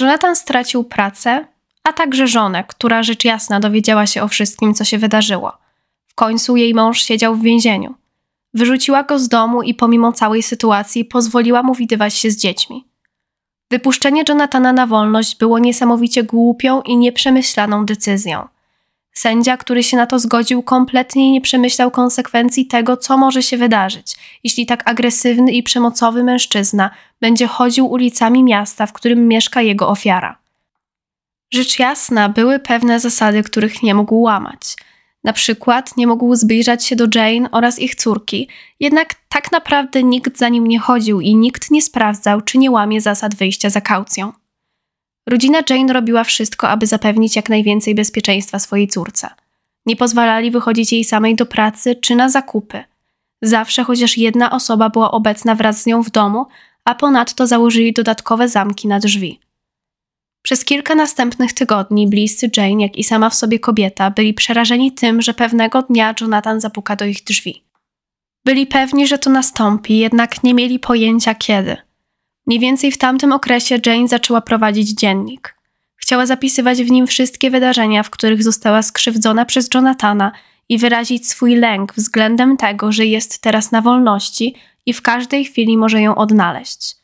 Jonathan 0.00 0.36
stracił 0.36 0.84
pracę, 0.84 1.46
a 1.84 1.92
także 1.92 2.26
żonę, 2.26 2.64
która 2.64 3.02
rzecz 3.02 3.24
jasna 3.24 3.60
dowiedziała 3.60 4.06
się 4.06 4.22
o 4.22 4.28
wszystkim, 4.28 4.74
co 4.74 4.84
się 4.84 4.98
wydarzyło. 4.98 5.52
W 6.06 6.14
końcu 6.14 6.56
jej 6.56 6.74
mąż 6.74 7.02
siedział 7.02 7.36
w 7.36 7.42
więzieniu. 7.42 7.94
Wyrzuciła 8.54 9.02
go 9.02 9.18
z 9.18 9.28
domu 9.28 9.62
i 9.62 9.74
pomimo 9.74 10.12
całej 10.12 10.42
sytuacji 10.42 11.04
pozwoliła 11.04 11.62
mu 11.62 11.74
widywać 11.74 12.14
się 12.14 12.30
z 12.30 12.36
dziećmi. 12.36 12.87
Wypuszczenie 13.70 14.22
Jonathana 14.28 14.72
na 14.72 14.86
wolność 14.86 15.36
było 15.36 15.58
niesamowicie 15.58 16.22
głupią 16.22 16.82
i 16.82 16.96
nieprzemyślaną 16.96 17.86
decyzją. 17.86 18.48
Sędzia, 19.12 19.56
który 19.56 19.82
się 19.82 19.96
na 19.96 20.06
to 20.06 20.18
zgodził, 20.18 20.62
kompletnie 20.62 21.32
nie 21.32 21.40
przemyślał 21.40 21.90
konsekwencji 21.90 22.66
tego, 22.66 22.96
co 22.96 23.18
może 23.18 23.42
się 23.42 23.56
wydarzyć, 23.56 24.16
jeśli 24.44 24.66
tak 24.66 24.90
agresywny 24.90 25.52
i 25.52 25.62
przemocowy 25.62 26.24
mężczyzna 26.24 26.90
będzie 27.20 27.46
chodził 27.46 27.86
ulicami 27.86 28.44
miasta, 28.44 28.86
w 28.86 28.92
którym 28.92 29.28
mieszka 29.28 29.62
jego 29.62 29.88
ofiara. 29.88 30.38
Rzecz 31.50 31.78
jasna, 31.78 32.28
były 32.28 32.58
pewne 32.58 33.00
zasady, 33.00 33.42
których 33.42 33.82
nie 33.82 33.94
mógł 33.94 34.20
łamać. 34.20 34.76
Na 35.24 35.32
przykład 35.32 35.96
nie 35.96 36.06
mógł 36.06 36.34
zbliżać 36.34 36.84
się 36.84 36.96
do 36.96 37.06
Jane 37.14 37.50
oraz 37.50 37.78
ich 37.78 37.94
córki, 37.94 38.48
jednak 38.80 39.14
tak 39.28 39.52
naprawdę 39.52 40.02
nikt 40.02 40.38
za 40.38 40.48
nim 40.48 40.66
nie 40.66 40.78
chodził 40.78 41.20
i 41.20 41.34
nikt 41.34 41.70
nie 41.70 41.82
sprawdzał, 41.82 42.40
czy 42.40 42.58
nie 42.58 42.70
łamie 42.70 43.00
zasad 43.00 43.34
wyjścia 43.34 43.70
za 43.70 43.80
kaucją. 43.80 44.32
Rodzina 45.28 45.58
Jane 45.70 45.92
robiła 45.92 46.24
wszystko, 46.24 46.68
aby 46.68 46.86
zapewnić 46.86 47.36
jak 47.36 47.48
najwięcej 47.48 47.94
bezpieczeństwa 47.94 48.58
swojej 48.58 48.88
córce. 48.88 49.30
Nie 49.86 49.96
pozwalali 49.96 50.50
wychodzić 50.50 50.92
jej 50.92 51.04
samej 51.04 51.34
do 51.34 51.46
pracy 51.46 51.96
czy 51.96 52.14
na 52.14 52.28
zakupy. 52.28 52.84
Zawsze 53.42 53.84
chociaż 53.84 54.18
jedna 54.18 54.50
osoba 54.50 54.90
była 54.90 55.10
obecna 55.10 55.54
wraz 55.54 55.82
z 55.82 55.86
nią 55.86 56.02
w 56.02 56.10
domu, 56.10 56.46
a 56.84 56.94
ponadto 56.94 57.46
założyli 57.46 57.92
dodatkowe 57.92 58.48
zamki 58.48 58.88
na 58.88 58.98
drzwi. 58.98 59.40
Przez 60.48 60.64
kilka 60.64 60.94
następnych 60.94 61.52
tygodni 61.52 62.06
bliscy 62.06 62.50
Jane, 62.56 62.82
jak 62.82 62.96
i 62.96 63.04
sama 63.04 63.30
w 63.30 63.34
sobie 63.34 63.58
kobieta, 63.58 64.10
byli 64.10 64.34
przerażeni 64.34 64.92
tym, 64.92 65.22
że 65.22 65.34
pewnego 65.34 65.82
dnia 65.82 66.14
Jonathan 66.20 66.60
zapuka 66.60 66.96
do 66.96 67.04
ich 67.04 67.24
drzwi. 67.24 67.64
Byli 68.44 68.66
pewni, 68.66 69.06
że 69.06 69.18
to 69.18 69.30
nastąpi, 69.30 69.98
jednak 69.98 70.44
nie 70.44 70.54
mieli 70.54 70.78
pojęcia 70.78 71.34
kiedy– 71.34 71.76
Mniej 72.48 72.60
więcej 72.60 72.92
w 72.92 72.98
tamtym 72.98 73.32
okresie 73.32 73.78
Jane 73.86 74.08
zaczęła 74.08 74.40
prowadzić 74.40 74.88
dziennik. 74.88 75.54
Chciała 75.96 76.26
zapisywać 76.26 76.82
w 76.82 76.90
nim 76.90 77.06
wszystkie 77.06 77.50
wydarzenia, 77.50 78.02
w 78.02 78.10
których 78.10 78.42
została 78.42 78.82
skrzywdzona 78.82 79.44
przez 79.44 79.68
Jonathana 79.74 80.32
i 80.68 80.78
wyrazić 80.78 81.28
swój 81.28 81.56
lęk 81.56 81.94
względem 81.94 82.56
tego, 82.56 82.92
że 82.92 83.06
jest 83.06 83.38
teraz 83.38 83.72
na 83.72 83.82
wolności 83.82 84.54
i 84.86 84.92
w 84.92 85.02
każdej 85.02 85.44
chwili 85.44 85.76
może 85.78 86.02
ją 86.02 86.14
odnaleźć. 86.14 86.97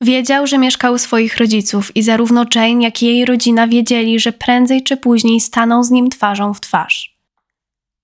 Wiedział, 0.00 0.46
że 0.46 0.58
mieszkał 0.58 0.94
u 0.94 0.98
swoich 0.98 1.36
rodziców 1.36 1.96
i 1.96 2.02
zarówno 2.02 2.44
Jane, 2.54 2.82
jak 2.82 3.02
i 3.02 3.06
jej 3.06 3.24
rodzina 3.24 3.68
wiedzieli, 3.68 4.20
że 4.20 4.32
prędzej 4.32 4.82
czy 4.82 4.96
później 4.96 5.40
staną 5.40 5.84
z 5.84 5.90
nim 5.90 6.10
twarzą 6.10 6.54
w 6.54 6.60
twarz. 6.60 7.16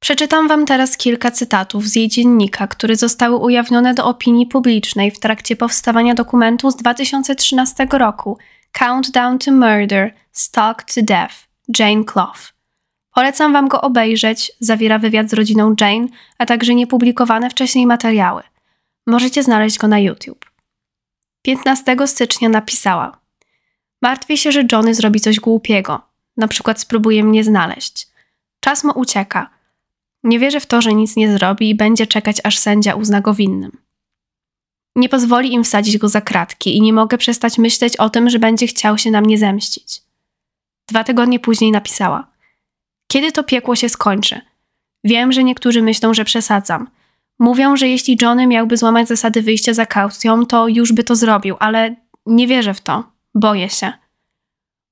Przeczytam 0.00 0.48
Wam 0.48 0.66
teraz 0.66 0.96
kilka 0.96 1.30
cytatów 1.30 1.88
z 1.88 1.96
jej 1.96 2.08
dziennika, 2.08 2.66
które 2.66 2.96
zostały 2.96 3.36
ujawnione 3.36 3.94
do 3.94 4.04
opinii 4.04 4.46
publicznej 4.46 5.10
w 5.10 5.20
trakcie 5.20 5.56
powstawania 5.56 6.14
dokumentu 6.14 6.70
z 6.70 6.76
2013 6.76 7.86
roku 7.92 8.38
Countdown 8.72 9.38
to 9.38 9.52
Murder, 9.52 10.14
Stalked 10.32 10.94
to 10.94 11.00
Death, 11.02 11.34
Jane 11.78 12.04
Clough. 12.04 12.52
Polecam 13.14 13.52
Wam 13.52 13.68
go 13.68 13.80
obejrzeć, 13.80 14.52
zawiera 14.60 14.98
wywiad 14.98 15.30
z 15.30 15.32
rodziną 15.32 15.74
Jane, 15.80 16.06
a 16.38 16.46
także 16.46 16.74
niepublikowane 16.74 17.50
wcześniej 17.50 17.86
materiały. 17.86 18.42
Możecie 19.06 19.42
znaleźć 19.42 19.78
go 19.78 19.88
na 19.88 19.98
YouTube. 19.98 20.55
15 21.46 21.96
stycznia 22.06 22.48
napisała: 22.48 23.20
Martwię 24.02 24.36
się, 24.36 24.52
że 24.52 24.64
Johnny 24.72 24.94
zrobi 24.94 25.20
coś 25.20 25.40
głupiego, 25.40 26.02
na 26.36 26.48
przykład 26.48 26.80
spróbuje 26.80 27.24
mnie 27.24 27.44
znaleźć. 27.44 28.08
Czas 28.60 28.84
mu 28.84 28.92
ucieka. 28.94 29.50
Nie 30.24 30.38
wierzę 30.38 30.60
w 30.60 30.66
to, 30.66 30.82
że 30.82 30.94
nic 30.94 31.16
nie 31.16 31.32
zrobi 31.32 31.70
i 31.70 31.74
będzie 31.74 32.06
czekać, 32.06 32.36
aż 32.44 32.58
sędzia 32.58 32.94
uzna 32.94 33.20
go 33.20 33.34
winnym. 33.34 33.78
Nie 34.96 35.08
pozwoli 35.08 35.52
im 35.52 35.64
wsadzić 35.64 35.98
go 35.98 36.08
za 36.08 36.20
kratki 36.20 36.76
i 36.76 36.82
nie 36.82 36.92
mogę 36.92 37.18
przestać 37.18 37.58
myśleć 37.58 37.96
o 37.96 38.10
tym, 38.10 38.30
że 38.30 38.38
będzie 38.38 38.66
chciał 38.66 38.98
się 38.98 39.10
na 39.10 39.20
mnie 39.20 39.38
zemścić. 39.38 40.02
Dwa 40.88 41.04
tygodnie 41.04 41.40
później 41.40 41.70
napisała: 41.70 42.26
Kiedy 43.12 43.32
to 43.32 43.44
piekło 43.44 43.76
się 43.76 43.88
skończy? 43.88 44.40
Wiem, 45.04 45.32
że 45.32 45.44
niektórzy 45.44 45.82
myślą, 45.82 46.14
że 46.14 46.24
przesadzam. 46.24 46.88
Mówią, 47.38 47.76
że 47.76 47.88
jeśli 47.88 48.18
Johnny 48.22 48.46
miałby 48.46 48.76
złamać 48.76 49.08
zasady 49.08 49.42
wyjścia 49.42 49.74
za 49.74 49.86
kaucją, 49.86 50.46
to 50.46 50.68
już 50.68 50.92
by 50.92 51.04
to 51.04 51.16
zrobił, 51.16 51.56
ale 51.58 51.96
nie 52.26 52.46
wierzę 52.46 52.74
w 52.74 52.80
to. 52.80 53.04
Boję 53.34 53.70
się. 53.70 53.92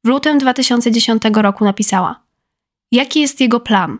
W 0.04 0.08
lutym 0.08 0.38
2010 0.38 1.22
roku 1.34 1.64
napisała: 1.64 2.20
Jaki 2.92 3.20
jest 3.20 3.40
jego 3.40 3.60
plan? 3.60 3.98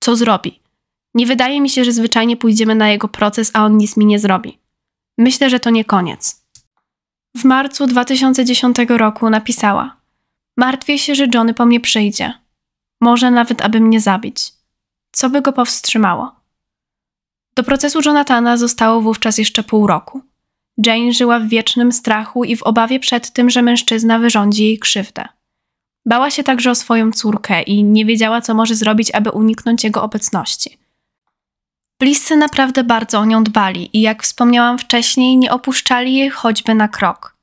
Co 0.00 0.16
zrobi? 0.16 0.60
Nie 1.14 1.26
wydaje 1.26 1.60
mi 1.60 1.70
się, 1.70 1.84
że 1.84 1.92
zwyczajnie 1.92 2.36
pójdziemy 2.36 2.74
na 2.74 2.88
jego 2.88 3.08
proces, 3.08 3.50
a 3.54 3.64
on 3.64 3.76
nic 3.76 3.96
mi 3.96 4.06
nie 4.06 4.18
zrobi. 4.18 4.58
Myślę, 5.18 5.50
że 5.50 5.60
to 5.60 5.70
nie 5.70 5.84
koniec. 5.84 6.46
W 7.36 7.44
marcu 7.44 7.86
2010 7.86 8.76
roku 8.88 9.30
napisała: 9.30 9.96
Martwię 10.56 10.98
się, 10.98 11.14
że 11.14 11.26
Johnny 11.34 11.54
po 11.54 11.66
mnie 11.66 11.80
przyjdzie. 11.80 12.32
Może 13.00 13.30
nawet, 13.30 13.62
aby 13.62 13.80
mnie 13.80 14.00
zabić. 14.00 14.52
Co 15.12 15.30
by 15.30 15.42
go 15.42 15.52
powstrzymało? 15.52 16.39
Do 17.54 17.64
procesu 17.64 18.00
Jonathana 18.06 18.56
zostało 18.56 19.00
wówczas 19.00 19.38
jeszcze 19.38 19.62
pół 19.62 19.86
roku. 19.86 20.20
Jane 20.86 21.12
żyła 21.12 21.40
w 21.40 21.48
wiecznym 21.48 21.92
strachu 21.92 22.44
i 22.44 22.56
w 22.56 22.62
obawie 22.62 23.00
przed 23.00 23.32
tym, 23.32 23.50
że 23.50 23.62
mężczyzna 23.62 24.18
wyrządzi 24.18 24.64
jej 24.64 24.78
krzywdę. 24.78 25.28
Bała 26.06 26.30
się 26.30 26.44
także 26.44 26.70
o 26.70 26.74
swoją 26.74 27.12
córkę 27.12 27.62
i 27.62 27.84
nie 27.84 28.04
wiedziała, 28.04 28.40
co 28.40 28.54
może 28.54 28.74
zrobić, 28.74 29.14
aby 29.14 29.30
uniknąć 29.30 29.84
jego 29.84 30.02
obecności. 30.02 30.78
Bliscy 32.00 32.36
naprawdę 32.36 32.84
bardzo 32.84 33.18
o 33.18 33.24
nią 33.24 33.44
dbali 33.44 33.90
i 33.92 34.00
jak 34.00 34.22
wspomniałam 34.22 34.78
wcześniej, 34.78 35.36
nie 35.36 35.52
opuszczali 35.52 36.16
jej 36.16 36.30
choćby 36.30 36.74
na 36.74 36.88
krok. 36.88 37.36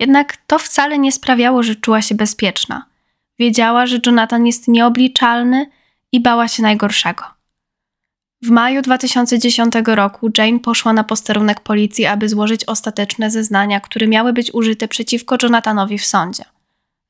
Jednak 0.00 0.36
to 0.36 0.58
wcale 0.58 0.98
nie 0.98 1.12
sprawiało, 1.12 1.62
że 1.62 1.74
czuła 1.74 2.02
się 2.02 2.14
bezpieczna. 2.14 2.86
Wiedziała, 3.38 3.86
że 3.86 3.98
Jonathan 4.06 4.46
jest 4.46 4.68
nieobliczalny 4.68 5.70
i 6.12 6.20
bała 6.20 6.48
się 6.48 6.62
najgorszego. 6.62 7.24
W 8.42 8.50
maju 8.50 8.82
2010 8.82 9.74
roku 9.86 10.30
Jane 10.38 10.58
poszła 10.58 10.92
na 10.92 11.04
posterunek 11.04 11.60
policji, 11.60 12.06
aby 12.06 12.28
złożyć 12.28 12.64
ostateczne 12.64 13.30
zeznania, 13.30 13.80
które 13.80 14.06
miały 14.06 14.32
być 14.32 14.54
użyte 14.54 14.88
przeciwko 14.88 15.36
Jonathanowi 15.42 15.98
w 15.98 16.06
sądzie. 16.06 16.44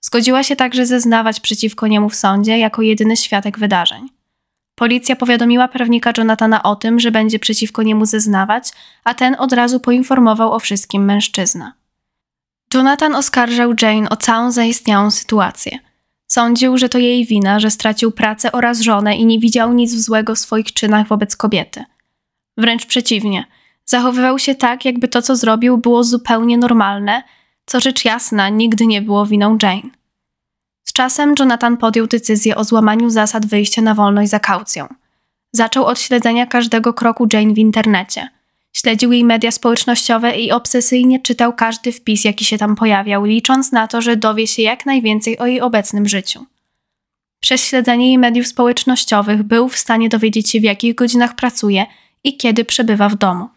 Zgodziła 0.00 0.42
się 0.42 0.56
także 0.56 0.86
zeznawać 0.86 1.40
przeciwko 1.40 1.86
niemu 1.86 2.08
w 2.08 2.16
sądzie 2.16 2.58
jako 2.58 2.82
jedyny 2.82 3.16
świadek 3.16 3.58
wydarzeń. 3.58 4.08
Policja 4.74 5.16
powiadomiła 5.16 5.68
prawnika 5.68 6.12
Jonathana 6.18 6.62
o 6.62 6.76
tym, 6.76 7.00
że 7.00 7.10
będzie 7.10 7.38
przeciwko 7.38 7.82
niemu 7.82 8.06
zeznawać, 8.06 8.72
a 9.04 9.14
ten 9.14 9.36
od 9.38 9.52
razu 9.52 9.80
poinformował 9.80 10.52
o 10.52 10.58
wszystkim 10.58 11.04
mężczyznę. 11.04 11.72
Jonathan 12.74 13.14
oskarżał 13.14 13.74
Jane 13.82 14.08
o 14.08 14.16
całą 14.16 14.52
zaistniałą 14.52 15.10
sytuację. 15.10 15.78
Sądził, 16.32 16.78
że 16.78 16.88
to 16.88 16.98
jej 16.98 17.26
wina, 17.26 17.60
że 17.60 17.70
stracił 17.70 18.12
pracę 18.12 18.52
oraz 18.52 18.80
żonę 18.80 19.16
i 19.16 19.26
nie 19.26 19.38
widział 19.38 19.72
nic 19.72 19.94
złego 19.94 20.34
w 20.34 20.38
swoich 20.38 20.72
czynach 20.72 21.08
wobec 21.08 21.36
kobiety. 21.36 21.84
Wręcz 22.56 22.86
przeciwnie, 22.86 23.44
zachowywał 23.84 24.38
się 24.38 24.54
tak, 24.54 24.84
jakby 24.84 25.08
to, 25.08 25.22
co 25.22 25.36
zrobił, 25.36 25.78
było 25.78 26.04
zupełnie 26.04 26.58
normalne, 26.58 27.22
co 27.66 27.80
rzecz 27.80 28.04
jasna 28.04 28.48
nigdy 28.48 28.86
nie 28.86 29.02
było 29.02 29.26
winą 29.26 29.58
Jane. 29.62 29.90
Z 30.84 30.92
czasem 30.92 31.34
Jonathan 31.38 31.76
podjął 31.76 32.06
decyzję 32.06 32.56
o 32.56 32.64
złamaniu 32.64 33.10
zasad 33.10 33.46
wyjścia 33.46 33.82
na 33.82 33.94
wolność 33.94 34.30
za 34.30 34.40
kaucją. 34.40 34.88
Zaczął 35.52 35.84
od 35.84 36.00
śledzenia 36.00 36.46
każdego 36.46 36.94
kroku 36.94 37.26
Jane 37.32 37.54
w 37.54 37.58
internecie. 37.58 38.28
Śledził 38.72 39.12
jej 39.12 39.24
media 39.24 39.50
społecznościowe 39.50 40.36
i 40.36 40.52
obsesyjnie 40.52 41.20
czytał 41.20 41.52
każdy 41.52 41.92
wpis, 41.92 42.24
jaki 42.24 42.44
się 42.44 42.58
tam 42.58 42.76
pojawiał, 42.76 43.24
licząc 43.24 43.72
na 43.72 43.88
to, 43.88 44.02
że 44.02 44.16
dowie 44.16 44.46
się 44.46 44.62
jak 44.62 44.86
najwięcej 44.86 45.38
o 45.38 45.46
jej 45.46 45.60
obecnym 45.60 46.08
życiu. 46.08 46.46
Przez 47.40 47.64
śledzenie 47.64 48.06
jej 48.06 48.18
mediów 48.18 48.46
społecznościowych 48.46 49.42
był 49.42 49.68
w 49.68 49.78
stanie 49.78 50.08
dowiedzieć 50.08 50.50
się, 50.50 50.60
w 50.60 50.64
jakich 50.64 50.94
godzinach 50.94 51.34
pracuje 51.34 51.86
i 52.24 52.36
kiedy 52.36 52.64
przebywa 52.64 53.08
w 53.08 53.14
domu. 53.14 53.48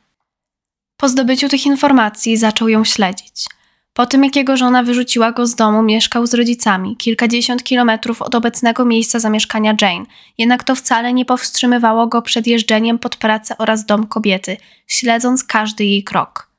Po 0.98 1.10
zdobyciu 1.10 1.50
tych 1.50 1.66
informacji 1.66 2.38
zaczął 2.38 2.68
ją 2.68 2.84
śledzić– 2.84 3.46
po 3.94 4.06
tym, 4.06 4.24
jak 4.24 4.36
jego 4.36 4.58
żona 4.58 4.84
wyrzuciła 4.84 5.32
go 5.32 5.48
z 5.48 5.56
domu, 5.56 5.84
mieszkał 5.84 6.28
z 6.28 6.34
rodzicami, 6.34 6.98
kilkadziesiąt 6.98 7.64
kilometrów 7.64 8.22
od 8.22 8.36
obecnego 8.36 8.86
miejsca 8.86 9.20
zamieszkania 9.20 9.76
Jane. 9.82 10.06
Jednak 10.38 10.64
to 10.64 10.76
wcale 10.76 11.14
nie 11.14 11.26
powstrzymywało 11.26 12.08
go 12.08 12.22
przed 12.22 12.48
jeżdżeniem 12.48 13.00
pod 13.00 13.16
pracę 13.16 13.56
oraz 13.58 13.86
dom 13.86 14.08
kobiety, 14.08 14.58
śledząc 14.88 15.44
każdy 15.44 15.86
jej 15.86 16.04
krok. 16.04 16.50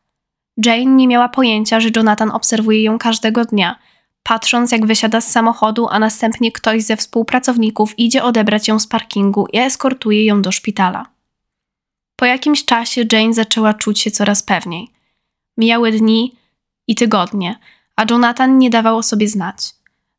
Jane 0.64 0.84
nie 0.84 1.08
miała 1.08 1.28
pojęcia, 1.28 1.80
że 1.80 1.88
Jonathan 1.96 2.30
obserwuje 2.30 2.82
ją 2.82 2.98
każdego 2.98 3.44
dnia, 3.44 3.78
patrząc 4.22 4.72
jak 4.72 4.86
wysiada 4.86 5.20
z 5.20 5.30
samochodu, 5.30 5.88
a 5.90 5.98
następnie 5.98 6.52
ktoś 6.52 6.82
ze 6.82 6.96
współpracowników 6.96 7.98
idzie 7.98 8.22
odebrać 8.22 8.68
ją 8.68 8.78
z 8.78 8.86
parkingu 8.86 9.46
i 9.52 9.58
eskortuje 9.58 10.24
ją 10.24 10.42
do 10.42 10.52
szpitala. 10.52 11.06
Po 12.16 12.24
jakimś 12.24 12.64
czasie 12.64 13.04
Jane 13.12 13.34
zaczęła 13.34 13.74
czuć 13.74 14.00
się 14.00 14.10
coraz 14.10 14.42
pewniej. 14.42 14.88
Mijały 15.56 15.92
dni, 15.92 16.34
i 16.88 16.94
tygodnie, 16.94 17.58
a 17.96 18.04
Jonathan 18.10 18.58
nie 18.58 18.70
dawał 18.70 18.96
o 18.96 19.02
sobie 19.02 19.28
znać. 19.28 19.56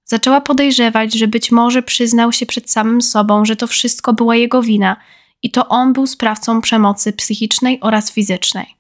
Zaczęła 0.06 0.42
podejrzewać, 0.42 1.14
że 1.14 1.28
być 1.28 1.52
może 1.52 1.84
przyznał 1.84 2.32
się 2.32 2.46
przed 2.46 2.72
samym 2.72 3.02
sobą, 3.02 3.46
że 3.46 3.56
to 3.56 3.68
wszystko 3.68 4.14
była 4.14 4.36
jego 4.36 4.62
wina 4.62 4.98
i 5.44 5.52
to 5.52 5.68
on 5.68 5.94
był 5.94 6.08
sprawcą 6.08 6.62
przemocy 6.62 7.14
psychicznej 7.14 7.80
oraz 7.82 8.12
fizycznej. 8.12 8.76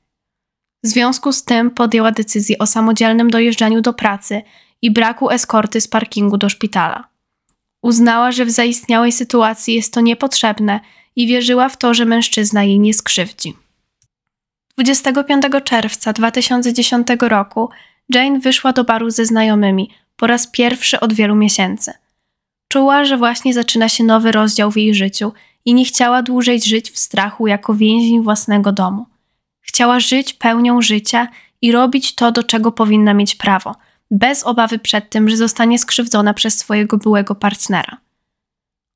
W 0.83 0.87
związku 0.87 1.31
z 1.31 1.43
tym 1.43 1.71
podjęła 1.71 2.11
decyzję 2.11 2.57
o 2.57 2.65
samodzielnym 2.65 3.29
dojeżdżaniu 3.29 3.81
do 3.81 3.93
pracy 3.93 4.41
i 4.81 4.91
braku 4.91 5.29
eskorty 5.29 5.81
z 5.81 5.87
parkingu 5.87 6.37
do 6.37 6.49
szpitala. 6.49 7.07
Uznała, 7.81 8.31
że 8.31 8.45
w 8.45 8.51
zaistniałej 8.51 9.11
sytuacji 9.11 9.75
jest 9.75 9.93
to 9.93 10.01
niepotrzebne 10.01 10.79
i 11.15 11.27
wierzyła 11.27 11.69
w 11.69 11.77
to, 11.77 11.93
że 11.93 12.05
mężczyzna 12.05 12.63
jej 12.63 12.79
nie 12.79 12.93
skrzywdzi. 12.93 13.53
25 14.77 15.43
czerwca 15.63 16.13
2010 16.13 17.07
roku 17.21 17.69
Jane 18.09 18.39
wyszła 18.39 18.73
do 18.73 18.83
baru 18.83 19.09
ze 19.09 19.25
znajomymi 19.25 19.89
po 20.15 20.27
raz 20.27 20.47
pierwszy 20.47 20.99
od 20.99 21.13
wielu 21.13 21.35
miesięcy. 21.35 21.93
Czuła, 22.67 23.05
że 23.05 23.17
właśnie 23.17 23.53
zaczyna 23.53 23.89
się 23.89 24.03
nowy 24.03 24.31
rozdział 24.31 24.71
w 24.71 24.77
jej 24.77 24.95
życiu 24.95 25.33
i 25.65 25.73
nie 25.73 25.85
chciała 25.85 26.21
dłużej 26.21 26.61
żyć 26.61 26.91
w 26.91 26.99
strachu 26.99 27.47
jako 27.47 27.73
więzień 27.73 28.23
własnego 28.23 28.71
domu. 28.71 29.05
Chciała 29.61 29.99
żyć 29.99 30.33
pełnią 30.33 30.81
życia 30.81 31.27
i 31.61 31.71
robić 31.71 32.15
to, 32.15 32.31
do 32.31 32.43
czego 32.43 32.71
powinna 32.71 33.13
mieć 33.13 33.35
prawo, 33.35 33.75
bez 34.11 34.43
obawy 34.43 34.79
przed 34.79 35.09
tym, 35.09 35.29
że 35.29 35.37
zostanie 35.37 35.79
skrzywdzona 35.79 36.33
przez 36.33 36.57
swojego 36.57 36.97
byłego 36.97 37.35
partnera. 37.35 37.97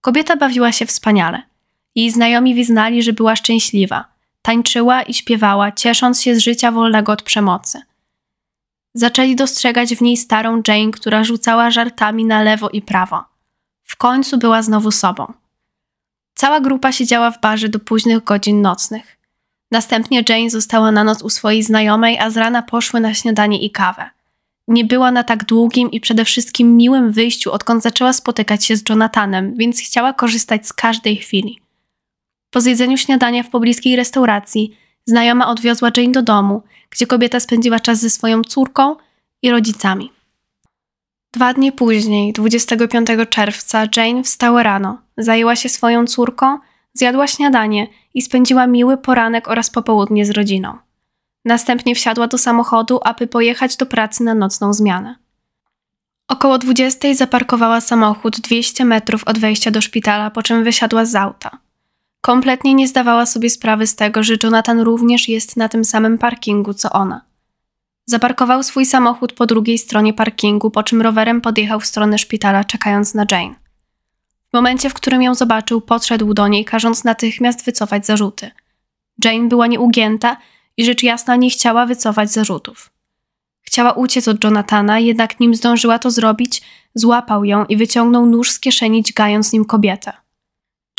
Kobieta 0.01 0.35
bawiła 0.35 0.71
się 0.71 0.85
wspaniale. 0.85 1.41
Jej 1.95 2.11
znajomi 2.11 2.55
wyznali, 2.55 3.03
że 3.03 3.13
była 3.13 3.35
szczęśliwa. 3.35 4.18
Tańczyła 4.41 5.01
i 5.01 5.13
śpiewała, 5.13 5.71
ciesząc 5.71 6.21
się 6.21 6.35
z 6.35 6.39
życia 6.39 6.71
wolnego 6.71 7.11
od 7.11 7.23
przemocy. 7.23 7.81
Zaczęli 8.93 9.35
dostrzegać 9.35 9.95
w 9.95 10.01
niej 10.01 10.17
starą 10.17 10.61
Jane, 10.67 10.91
która 10.91 11.23
rzucała 11.23 11.71
żartami 11.71 12.25
na 12.25 12.41
lewo 12.41 12.69
i 12.69 12.81
prawo. 12.81 13.23
W 13.83 13.95
końcu 13.95 14.37
była 14.37 14.61
znowu 14.61 14.91
sobą. 14.91 15.33
Cała 16.35 16.61
grupa 16.61 16.91
siedziała 16.91 17.31
w 17.31 17.41
barze 17.41 17.69
do 17.69 17.79
późnych 17.79 18.23
godzin 18.23 18.61
nocnych. 18.61 19.17
Następnie 19.71 20.23
Jane 20.29 20.49
została 20.49 20.91
na 20.91 21.03
noc 21.03 21.21
u 21.21 21.29
swojej 21.29 21.63
znajomej, 21.63 22.19
a 22.19 22.29
z 22.29 22.37
rana 22.37 22.61
poszły 22.61 22.99
na 22.99 23.13
śniadanie 23.13 23.61
i 23.61 23.71
kawę. 23.71 24.09
Nie 24.67 24.85
była 24.85 25.11
na 25.11 25.23
tak 25.23 25.45
długim 25.45 25.91
i 25.91 25.99
przede 25.99 26.25
wszystkim 26.25 26.77
miłym 26.77 27.11
wyjściu, 27.11 27.51
odkąd 27.51 27.83
zaczęła 27.83 28.13
spotykać 28.13 28.65
się 28.65 28.75
z 28.75 28.89
Jonathanem, 28.89 29.55
więc 29.55 29.79
chciała 29.79 30.13
korzystać 30.13 30.67
z 30.67 30.73
każdej 30.73 31.15
chwili. 31.15 31.61
Po 32.49 32.61
zjedzeniu 32.61 32.97
śniadania 32.97 33.43
w 33.43 33.49
pobliskiej 33.49 33.95
restauracji, 33.95 34.77
znajoma 35.05 35.47
odwiozła 35.47 35.89
Jane 35.97 36.11
do 36.11 36.21
domu, 36.21 36.63
gdzie 36.89 37.07
kobieta 37.07 37.39
spędziła 37.39 37.79
czas 37.79 37.99
ze 37.99 38.09
swoją 38.09 38.41
córką 38.41 38.95
i 39.41 39.51
rodzicami. 39.51 40.11
Dwa 41.33 41.53
dni 41.53 41.71
później, 41.71 42.33
25 42.33 43.07
czerwca, 43.29 43.87
Jane 43.97 44.23
wstała 44.23 44.63
rano, 44.63 44.97
zajęła 45.17 45.55
się 45.55 45.69
swoją 45.69 46.07
córką, 46.07 46.57
zjadła 46.93 47.27
śniadanie 47.27 47.87
i 48.13 48.21
spędziła 48.21 48.67
miły 48.67 48.97
poranek 48.97 49.47
oraz 49.47 49.69
popołudnie 49.69 50.25
z 50.25 50.29
rodziną. 50.29 50.77
Następnie 51.45 51.95
wsiadła 51.95 52.27
do 52.27 52.37
samochodu, 52.37 52.99
aby 53.03 53.27
pojechać 53.27 53.77
do 53.77 53.85
pracy 53.85 54.23
na 54.23 54.35
nocną 54.35 54.73
zmianę. 54.73 55.15
Około 56.27 56.57
20 56.57 57.13
zaparkowała 57.13 57.81
samochód 57.81 58.39
200 58.39 58.85
metrów 58.85 59.23
od 59.23 59.39
wejścia 59.39 59.71
do 59.71 59.81
szpitala, 59.81 60.31
po 60.31 60.43
czym 60.43 60.63
wysiadła 60.63 61.05
z 61.05 61.15
auta. 61.15 61.57
Kompletnie 62.21 62.73
nie 62.73 62.87
zdawała 62.87 63.25
sobie 63.25 63.49
sprawy 63.49 63.87
z 63.87 63.95
tego, 63.95 64.23
że 64.23 64.35
Jonathan 64.43 64.79
również 64.79 65.29
jest 65.29 65.57
na 65.57 65.69
tym 65.69 65.85
samym 65.85 66.17
parkingu 66.17 66.73
co 66.73 66.89
ona. 66.89 67.21
Zaparkował 68.05 68.63
swój 68.63 68.85
samochód 68.85 69.33
po 69.33 69.45
drugiej 69.45 69.77
stronie 69.77 70.13
parkingu, 70.13 70.71
po 70.71 70.83
czym 70.83 71.01
rowerem 71.01 71.41
podjechał 71.41 71.79
w 71.79 71.85
stronę 71.85 72.17
szpitala, 72.17 72.63
czekając 72.63 73.13
na 73.13 73.25
Jane. 73.31 73.55
W 74.49 74.53
momencie, 74.53 74.89
w 74.89 74.93
którym 74.93 75.21
ją 75.21 75.35
zobaczył, 75.35 75.81
podszedł 75.81 76.33
do 76.33 76.47
niej, 76.47 76.65
każąc 76.65 77.03
natychmiast 77.03 77.65
wycofać 77.65 78.05
zarzuty. 78.05 78.51
Jane 79.23 79.47
była 79.47 79.67
nieugięta 79.67 80.37
i 80.77 80.85
rzecz 80.85 81.03
jasna 81.03 81.35
nie 81.35 81.49
chciała 81.49 81.85
wycofać 81.85 82.31
zarzutów. 82.31 82.91
Chciała 83.61 83.91
uciec 83.91 84.27
od 84.27 84.43
Jonathana, 84.43 84.99
jednak 84.99 85.39
nim 85.39 85.55
zdążyła 85.55 85.99
to 85.99 86.11
zrobić, 86.11 86.61
złapał 86.95 87.45
ją 87.45 87.65
i 87.65 87.77
wyciągnął 87.77 88.25
nóż 88.25 88.51
z 88.51 88.59
kieszeni, 88.59 89.03
dźgając 89.03 89.53
nim 89.53 89.65
kobietę. 89.65 90.13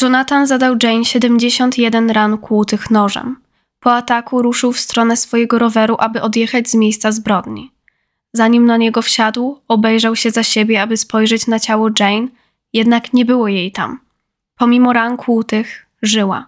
Jonathan 0.03 0.47
zadał 0.47 0.77
Jane 0.83 1.05
71 1.05 2.11
ran 2.11 2.39
kłutych 2.39 2.91
nożem. 2.91 3.37
Po 3.81 3.95
ataku 3.95 4.43
ruszył 4.43 4.73
w 4.73 4.81
stronę 4.81 5.17
swojego 5.17 5.59
roweru, 5.59 5.97
aby 5.99 6.23
odjechać 6.23 6.69
z 6.69 6.75
miejsca 6.75 7.13
zbrodni. 7.13 7.73
Zanim 8.33 8.67
na 8.67 8.77
niego 8.77 9.03
wsiadł, 9.03 9.61
obejrzał 9.69 10.17
się 10.17 10.31
za 10.31 10.43
siebie, 10.43 10.83
aby 10.83 10.97
spojrzeć 10.97 11.47
na 11.47 11.59
ciało 11.59 11.89
Jane, 12.01 12.29
jednak 12.73 13.13
nie 13.13 13.25
było 13.25 13.49
jej 13.49 13.73
tam. 13.73 14.01
Pomimo 14.57 14.93
ran 14.93 15.17
kłutych, 15.17 15.87
żyła. 16.03 16.47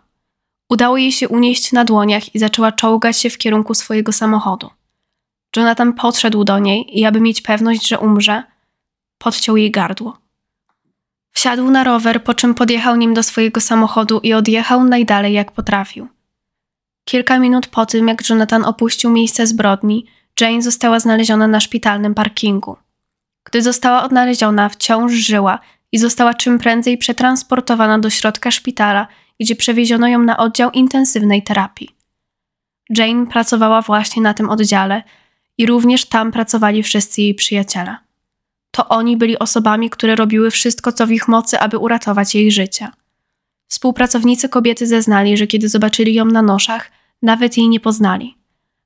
Udało 0.71 0.97
jej 0.97 1.13
się 1.13 1.29
unieść 1.29 1.73
na 1.73 1.85
dłoniach 1.85 2.35
i 2.35 2.39
zaczęła 2.39 2.73
czołgać 2.73 3.19
się 3.19 3.31
w 3.31 3.39
kierunku 3.39 3.75
swojego 3.75 4.13
samochodu. 4.13 4.71
Jonathan 5.57 5.93
podszedł 5.93 6.45
do 6.45 6.59
niej 6.59 6.99
i 7.01 7.05
aby 7.05 7.21
mieć 7.21 7.43
pewność, 7.43 7.89
że 7.89 7.99
umrze, 7.99 8.43
podciął 9.19 9.57
jej 9.57 9.71
gardło. 9.71 10.22
Wsiadł 11.33 11.71
na 11.71 11.85
rower, 11.85 12.25
po 12.25 12.35
czym 12.35 12.55
podjechał 12.55 12.97
nim 12.97 13.15
do 13.15 13.23
swojego 13.23 13.61
samochodu 13.61 14.21
i 14.23 14.33
odjechał 14.33 14.85
najdalej 14.85 15.33
jak 15.33 15.53
potrafił. 15.53 16.09
Kilka 17.05 17.39
minut 17.39 17.67
po 17.67 17.87
tym, 17.87 18.09
jak 18.09 18.29
Jonathan 18.31 18.65
opuścił 18.65 19.11
miejsce 19.11 19.47
zbrodni, 19.47 20.07
Jane 20.41 20.63
została 20.63 21.01
znaleziona 21.01 21.49
na 21.49 21.61
szpitalnym 21.61 22.15
parkingu. 22.15 22.77
Gdy 23.45 23.63
została 23.63 24.03
odnaleziona, 24.03 24.69
wciąż 24.69 25.13
żyła 25.13 25.59
i 25.93 25.99
została 25.99 26.35
czym 26.35 26.59
prędzej 26.59 26.99
przetransportowana 26.99 27.99
do 27.99 28.11
środka 28.11 28.51
szpitala, 28.51 29.07
gdzie 29.41 29.57
przewieziono 29.57 30.09
ją 30.09 30.19
na 30.19 30.37
oddział 30.37 30.71
intensywnej 30.71 31.43
terapii. 31.43 31.89
Jane 32.91 33.27
pracowała 33.27 33.83
właśnie 33.83 34.23
na 34.23 34.35
tym 34.35 34.51
oddziale 34.51 35.03
i 35.59 35.67
również 35.67 36.05
tam 36.05 36.33
pracowali 36.33 36.83
wszyscy 36.83 37.23
jej 37.23 37.35
przyjaciele. 37.35 37.97
To 38.73 38.89
oni 38.89 39.17
byli 39.17 39.39
osobami, 39.39 39.91
które 39.91 40.17
robiły 40.17 40.51
wszystko, 40.51 40.93
co 40.93 41.07
w 41.07 41.11
ich 41.11 41.29
mocy, 41.29 41.61
aby 41.61 41.79
uratować 41.79 42.35
jej 42.35 42.53
życie. 42.53 42.89
Współpracownicy 43.69 44.49
kobiety 44.49 44.87
zeznali, 44.87 45.37
że 45.37 45.47
kiedy 45.47 45.69
zobaczyli 45.69 46.15
ją 46.15 46.25
na 46.25 46.43
noszach, 46.43 46.91
nawet 47.23 47.57
jej 47.57 47.69
nie 47.69 47.81
poznali. 47.81 48.37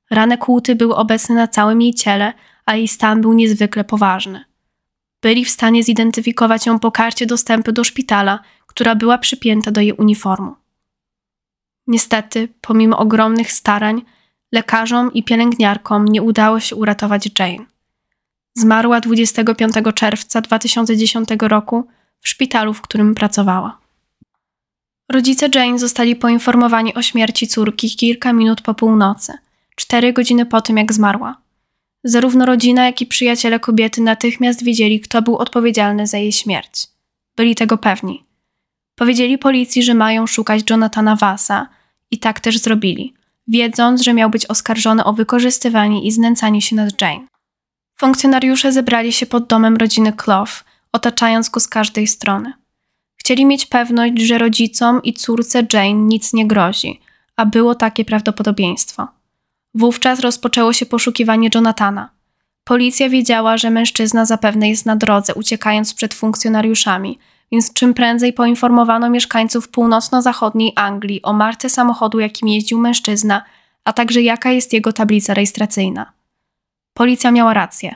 Rane 0.09 0.37
kłuty 0.37 0.75
były 0.75 0.95
obecne 0.95 1.35
na 1.35 1.47
całym 1.47 1.81
jej 1.81 1.93
ciele, 1.93 2.33
a 2.65 2.75
jej 2.75 2.87
stan 2.87 3.21
był 3.21 3.33
niezwykle 3.33 3.83
poważny. 3.83 4.45
Byli 5.21 5.45
w 5.45 5.49
stanie 5.49 5.83
zidentyfikować 5.83 6.65
ją 6.65 6.79
po 6.79 6.91
karcie 6.91 7.25
dostępu 7.25 7.71
do 7.71 7.83
szpitala, 7.83 8.39
która 8.67 8.95
była 8.95 9.17
przypięta 9.17 9.71
do 9.71 9.81
jej 9.81 9.93
uniformu. 9.93 10.55
Niestety, 11.87 12.47
pomimo 12.61 12.97
ogromnych 12.97 13.51
starań, 13.51 14.01
lekarzom 14.51 15.13
i 15.13 15.23
pielęgniarkom 15.23 16.05
nie 16.05 16.21
udało 16.21 16.59
się 16.59 16.75
uratować 16.75 17.29
Jane. 17.39 17.76
Zmarła 18.57 18.99
25 19.01 19.73
czerwca 19.95 20.41
2010 20.41 21.29
roku 21.41 21.87
w 22.21 22.29
szpitalu, 22.29 22.73
w 22.73 22.81
którym 22.81 23.15
pracowała. 23.15 23.77
Rodzice 25.11 25.49
Jane 25.55 25.79
zostali 25.79 26.15
poinformowani 26.15 26.93
o 26.93 27.01
śmierci 27.01 27.47
córki 27.47 27.95
kilka 27.95 28.33
minut 28.33 28.61
po 28.61 28.73
północy, 28.73 29.33
cztery 29.75 30.13
godziny 30.13 30.45
po 30.45 30.61
tym, 30.61 30.77
jak 30.77 30.93
zmarła. 30.93 31.41
Zarówno 32.03 32.45
rodzina, 32.45 32.85
jak 32.85 33.01
i 33.01 33.05
przyjaciele 33.05 33.59
kobiety 33.59 34.01
natychmiast 34.01 34.63
wiedzieli, 34.63 34.99
kto 34.99 35.21
był 35.21 35.37
odpowiedzialny 35.37 36.07
za 36.07 36.17
jej 36.17 36.31
śmierć. 36.31 36.87
Byli 37.35 37.55
tego 37.55 37.77
pewni. 37.77 38.23
Powiedzieli 38.95 39.37
policji, 39.37 39.83
że 39.83 39.93
mają 39.93 40.27
szukać 40.27 40.69
Jonathana 40.69 41.15
Vasa 41.15 41.69
i 42.11 42.19
tak 42.19 42.39
też 42.39 42.57
zrobili, 42.57 43.13
wiedząc, 43.47 44.01
że 44.01 44.13
miał 44.13 44.29
być 44.29 44.45
oskarżony 44.45 45.03
o 45.03 45.13
wykorzystywanie 45.13 46.03
i 46.03 46.11
znęcanie 46.11 46.61
się 46.61 46.75
nad 46.75 47.01
Jane. 47.01 47.36
Funkcjonariusze 47.99 48.71
zebrali 48.71 49.13
się 49.13 49.25
pod 49.25 49.47
domem 49.47 49.77
rodziny 49.77 50.13
Clough, 50.13 50.63
otaczając 50.91 51.49
go 51.49 51.59
z 51.59 51.67
każdej 51.67 52.07
strony. 52.07 52.53
Chcieli 53.17 53.45
mieć 53.45 53.65
pewność, 53.65 54.21
że 54.21 54.37
rodzicom 54.37 55.03
i 55.03 55.13
córce 55.13 55.67
Jane 55.73 55.93
nic 55.93 56.33
nie 56.33 56.47
grozi, 56.47 56.99
a 57.35 57.45
było 57.45 57.75
takie 57.75 58.05
prawdopodobieństwo. 58.05 59.07
Wówczas 59.73 60.19
rozpoczęło 60.19 60.73
się 60.73 60.85
poszukiwanie 60.85 61.49
Jonathana. 61.55 62.09
Policja 62.63 63.09
wiedziała, 63.09 63.57
że 63.57 63.69
mężczyzna 63.69 64.25
zapewne 64.25 64.69
jest 64.69 64.85
na 64.85 64.95
drodze, 64.95 65.33
uciekając 65.33 65.93
przed 65.93 66.13
funkcjonariuszami, 66.13 67.19
więc 67.51 67.73
czym 67.73 67.93
prędzej 67.93 68.33
poinformowano 68.33 69.09
mieszkańców 69.09 69.69
północno-zachodniej 69.69 70.73
Anglii 70.75 71.21
o 71.21 71.33
marce 71.33 71.69
samochodu, 71.69 72.19
jakim 72.19 72.47
jeździł 72.47 72.79
mężczyzna, 72.79 73.43
a 73.83 73.93
także 73.93 74.21
jaka 74.21 74.51
jest 74.51 74.73
jego 74.73 74.93
tablica 74.93 75.33
rejestracyjna. 75.33 76.16
Policja 76.97 77.31
miała 77.31 77.53
rację. 77.53 77.95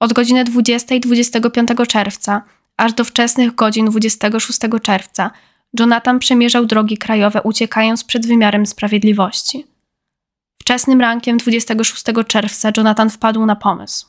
Od 0.00 0.12
godziny 0.12 0.44
20 0.44 0.98
25 0.98 1.68
czerwca 1.88 2.42
aż 2.76 2.92
do 2.92 3.04
wczesnych 3.04 3.54
godzin 3.54 3.86
26 3.86 4.58
czerwca 4.82 5.30
Jonathan 5.78 6.18
przemierzał 6.18 6.66
drogi 6.66 6.98
krajowe, 6.98 7.42
uciekając 7.42 8.04
przed 8.04 8.26
wymiarem 8.26 8.66
sprawiedliwości. 8.66 9.66
Wczesnym 10.60 11.00
rankiem 11.00 11.36
26 11.36 12.04
czerwca 12.26 12.70
Jonathan 12.76 13.10
wpadł 13.10 13.46
na 13.46 13.56
pomysł. 13.56 14.06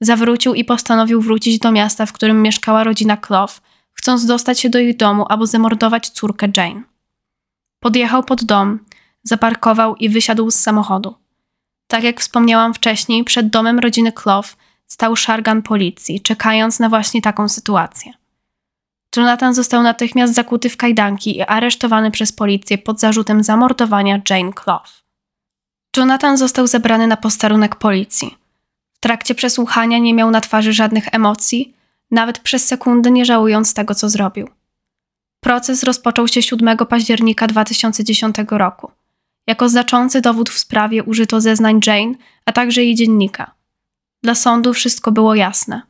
Zawrócił 0.00 0.54
i 0.54 0.64
postanowił 0.64 1.20
wrócić 1.20 1.58
do 1.58 1.72
miasta, 1.72 2.06
w 2.06 2.12
którym 2.12 2.42
mieszkała 2.42 2.84
rodzina 2.84 3.16
Clough, 3.16 3.60
chcąc 3.92 4.26
dostać 4.26 4.60
się 4.60 4.70
do 4.70 4.78
ich 4.78 4.96
domu 4.96 5.24
albo 5.28 5.46
zamordować 5.46 6.08
córkę 6.08 6.48
Jane. 6.56 6.82
Podjechał 7.80 8.24
pod 8.24 8.44
dom, 8.44 8.78
zaparkował 9.22 9.96
i 9.96 10.08
wysiadł 10.08 10.50
z 10.50 10.54
samochodu. 10.54 11.25
Tak 11.86 12.02
jak 12.02 12.20
wspomniałam 12.20 12.74
wcześniej, 12.74 13.24
przed 13.24 13.48
domem 13.48 13.78
rodziny 13.78 14.12
Clough 14.12 14.56
stał 14.86 15.16
szargan 15.16 15.62
policji, 15.62 16.20
czekając 16.20 16.78
na 16.78 16.88
właśnie 16.88 17.22
taką 17.22 17.48
sytuację. 17.48 18.12
Jonathan 19.16 19.54
został 19.54 19.82
natychmiast 19.82 20.34
zakuty 20.34 20.68
w 20.68 20.76
kajdanki 20.76 21.36
i 21.36 21.42
aresztowany 21.42 22.10
przez 22.10 22.32
policję 22.32 22.78
pod 22.78 23.00
zarzutem 23.00 23.42
zamordowania 23.42 24.20
Jane 24.30 24.52
Clough. 24.52 25.02
Jonathan 25.96 26.36
został 26.36 26.66
zebrany 26.66 27.06
na 27.06 27.16
posterunek 27.16 27.76
policji. 27.76 28.38
W 28.92 29.00
trakcie 29.00 29.34
przesłuchania 29.34 29.98
nie 29.98 30.14
miał 30.14 30.30
na 30.30 30.40
twarzy 30.40 30.72
żadnych 30.72 31.14
emocji, 31.14 31.74
nawet 32.10 32.38
przez 32.38 32.66
sekundę 32.66 33.10
nie 33.10 33.24
żałując 33.24 33.74
tego, 33.74 33.94
co 33.94 34.08
zrobił. 34.08 34.48
Proces 35.40 35.82
rozpoczął 35.82 36.28
się 36.28 36.42
7 36.42 36.76
października 36.76 37.46
2010 37.46 38.36
roku. 38.50 38.90
Jako 39.46 39.68
znaczący 39.68 40.20
dowód 40.20 40.50
w 40.50 40.58
sprawie 40.58 41.04
użyto 41.04 41.40
zeznań 41.40 41.80
Jane, 41.86 42.14
a 42.46 42.52
także 42.52 42.84
jej 42.84 42.94
dziennika. 42.94 43.54
Dla 44.22 44.34
sądu 44.34 44.72
wszystko 44.72 45.12
było 45.12 45.34
jasne. 45.34 45.82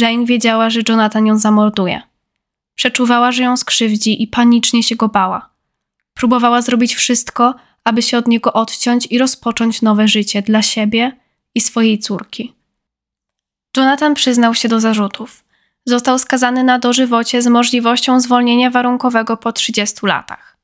Jane 0.00 0.24
wiedziała, 0.24 0.70
że 0.70 0.80
Jonathan 0.88 1.26
ją 1.26 1.38
zamorduje. 1.38 2.02
Przeczuwała, 2.74 3.32
że 3.32 3.42
ją 3.42 3.56
skrzywdzi 3.56 4.22
i 4.22 4.26
panicznie 4.26 4.82
się 4.82 4.96
go 4.96 5.08
bała. 5.08 5.50
Próbowała 6.14 6.62
zrobić 6.62 6.94
wszystko, 6.94 7.54
aby 7.84 8.02
się 8.02 8.18
od 8.18 8.28
niego 8.28 8.52
odciąć 8.52 9.06
i 9.10 9.18
rozpocząć 9.18 9.82
nowe 9.82 10.08
życie 10.08 10.42
dla 10.42 10.62
siebie 10.62 11.16
i 11.54 11.60
swojej 11.60 11.98
córki. 11.98 12.54
Jonathan 13.76 14.14
przyznał 14.14 14.54
się 14.54 14.68
do 14.68 14.80
zarzutów. 14.80 15.44
Został 15.86 16.18
skazany 16.18 16.64
na 16.64 16.78
dożywocie 16.78 17.42
z 17.42 17.46
możliwością 17.46 18.20
zwolnienia 18.20 18.70
warunkowego 18.70 19.36
po 19.36 19.52
30 19.52 20.06
latach. 20.06 20.57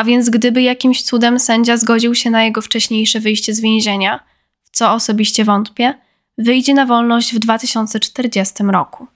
A 0.00 0.04
więc 0.04 0.30
gdyby 0.30 0.62
jakimś 0.62 1.02
cudem 1.02 1.40
sędzia 1.40 1.76
zgodził 1.76 2.14
się 2.14 2.30
na 2.30 2.44
jego 2.44 2.62
wcześniejsze 2.62 3.20
wyjście 3.20 3.54
z 3.54 3.60
więzienia, 3.60 4.20
w 4.62 4.70
co 4.70 4.92
osobiście 4.92 5.44
wątpię, 5.44 5.94
wyjdzie 6.38 6.74
na 6.74 6.86
wolność 6.86 7.34
w 7.34 7.38
2040 7.38 8.54
roku. 8.62 9.06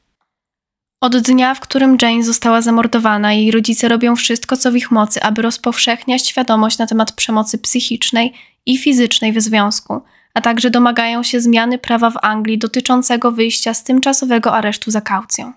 Od 1.00 1.16
dnia, 1.16 1.54
w 1.54 1.60
którym 1.60 1.96
Jane 2.02 2.24
została 2.24 2.60
zamordowana, 2.62 3.32
jej 3.32 3.50
rodzice 3.50 3.88
robią 3.88 4.16
wszystko, 4.16 4.56
co 4.56 4.72
w 4.72 4.76
ich 4.76 4.90
mocy, 4.90 5.22
aby 5.22 5.42
rozpowszechniać 5.42 6.28
świadomość 6.28 6.78
na 6.78 6.86
temat 6.86 7.12
przemocy 7.12 7.58
psychicznej 7.58 8.32
i 8.66 8.78
fizycznej 8.78 9.32
w 9.32 9.40
związku, 9.40 10.02
a 10.34 10.40
także 10.40 10.70
domagają 10.70 11.22
się 11.22 11.40
zmiany 11.40 11.78
prawa 11.78 12.10
w 12.10 12.16
Anglii 12.22 12.58
dotyczącego 12.58 13.32
wyjścia 13.32 13.74
z 13.74 13.84
tymczasowego 13.84 14.52
aresztu 14.52 14.90
za 14.90 15.00
kaucją. 15.00 15.52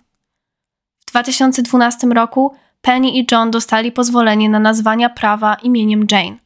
W 1.00 1.06
2012 1.06 2.08
roku 2.08 2.56
Penny 2.82 3.10
i 3.10 3.28
John 3.32 3.52
dostali 3.52 3.92
pozwolenie 3.92 4.50
na 4.50 4.60
nazwania 4.60 5.10
prawa 5.10 5.56
imieniem 5.56 6.08
Jane. 6.12 6.38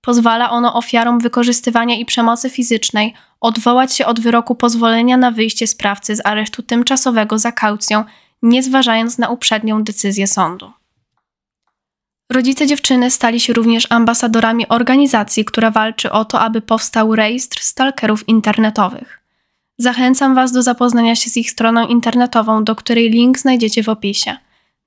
Pozwala 0.00 0.50
ono 0.50 0.74
ofiarom 0.74 1.18
wykorzystywania 1.18 1.96
i 1.96 2.04
przemocy 2.04 2.50
fizycznej 2.50 3.14
odwołać 3.40 3.94
się 3.94 4.06
od 4.06 4.20
wyroku 4.20 4.54
pozwolenia 4.54 5.16
na 5.16 5.30
wyjście 5.30 5.66
sprawcy 5.66 6.16
z 6.16 6.26
aresztu 6.26 6.62
tymczasowego 6.62 7.38
za 7.38 7.52
kaucją 7.52 8.04
nie 8.42 8.62
zważając 8.62 9.18
na 9.18 9.28
uprzednią 9.28 9.84
decyzję 9.84 10.26
sądu. 10.26 10.72
Rodzice 12.32 12.66
dziewczyny 12.66 13.10
stali 13.10 13.40
się 13.40 13.52
również 13.52 13.86
ambasadorami 13.90 14.68
organizacji, 14.68 15.44
która 15.44 15.70
walczy 15.70 16.12
o 16.12 16.24
to, 16.24 16.40
aby 16.40 16.60
powstał 16.60 17.16
rejestr 17.16 17.60
stalkerów 17.60 18.28
internetowych. 18.28 19.20
Zachęcam 19.78 20.34
Was 20.34 20.52
do 20.52 20.62
zapoznania 20.62 21.16
się 21.16 21.30
z 21.30 21.36
ich 21.36 21.50
stroną 21.50 21.86
internetową, 21.86 22.64
do 22.64 22.76
której 22.76 23.10
link 23.10 23.38
znajdziecie 23.38 23.82
w 23.82 23.88
opisie. 23.88 24.36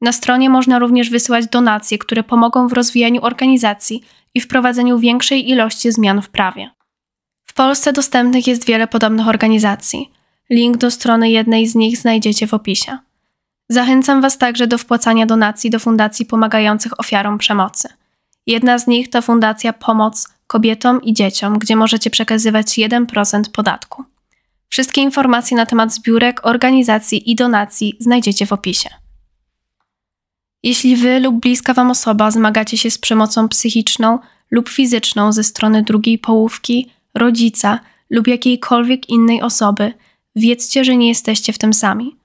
Na 0.04 0.12
stronie 0.12 0.50
można 0.50 0.80
również 0.80 1.10
wysyłać 1.10 1.48
donacje, 1.48 1.98
które 1.98 2.24
pomogą 2.24 2.68
w 2.68 2.74
rozwijaniu 2.74 3.22
organizacji 3.22 4.04
i 4.34 4.42
wprowadzeniu 4.42 5.00
większej 5.00 5.50
ilości 5.50 5.92
zmian 5.92 6.22
w 6.22 6.30
prawie. 6.30 6.70
W 7.46 7.54
Polsce 7.54 7.94
dostępnych 7.94 8.48
jest 8.48 8.66
wiele 8.66 8.88
podobnych 8.88 9.28
organizacji. 9.28 10.12
Link 10.50 10.78
do 10.78 10.92
strony 10.92 11.30
jednej 11.30 11.68
z 11.68 11.76
nich 11.76 11.98
znajdziecie 11.98 12.48
w 12.48 12.54
opisie. 12.54 12.98
Zachęcam 13.70 14.22
Was 14.22 14.38
także 14.38 14.68
do 14.68 14.78
wpłacania 14.78 15.26
donacji 15.26 15.70
do 15.70 15.80
fundacji 15.80 16.26
pomagających 16.26 17.00
ofiarom 17.00 17.38
przemocy. 17.38 17.90
Jedna 18.48 18.80
z 18.80 18.88
nich 18.88 19.10
to 19.10 19.22
Fundacja 19.22 19.74
Pomoc 19.74 20.28
Kobietom 20.48 21.02
i 21.02 21.14
Dzieciom, 21.14 21.60
gdzie 21.60 21.76
możecie 21.76 22.10
przekazywać 22.10 22.66
1% 22.66 23.42
podatku. 23.52 24.04
Wszystkie 24.70 25.02
informacje 25.02 25.58
na 25.58 25.66
temat 25.66 25.94
zbiórek, 25.94 26.46
organizacji 26.46 27.32
i 27.32 27.36
donacji 27.36 27.98
znajdziecie 28.00 28.46
w 28.46 28.54
opisie. 28.54 29.03
Jeśli 30.64 30.96
Wy 30.96 31.20
lub 31.20 31.40
bliska 31.40 31.74
Wam 31.74 31.92
osoba 31.92 32.32
zmagacie 32.32 32.78
się 32.78 32.92
z 32.92 32.98
przemocą 32.98 33.50
psychiczną 33.50 34.20
lub 34.52 34.70
fizyczną 34.70 35.32
ze 35.32 35.44
strony 35.44 35.84
drugiej 35.84 36.20
połówki, 36.20 36.90
rodzica 37.16 37.80
lub 38.10 38.28
jakiejkolwiek 38.28 39.10
innej 39.10 39.42
osoby, 39.42 39.94
wiedzcie, 40.36 40.86
że 40.86 40.98
nie 40.98 41.08
jesteście 41.08 41.54
w 41.54 41.58
tym 41.58 41.74
sami. 41.74 42.16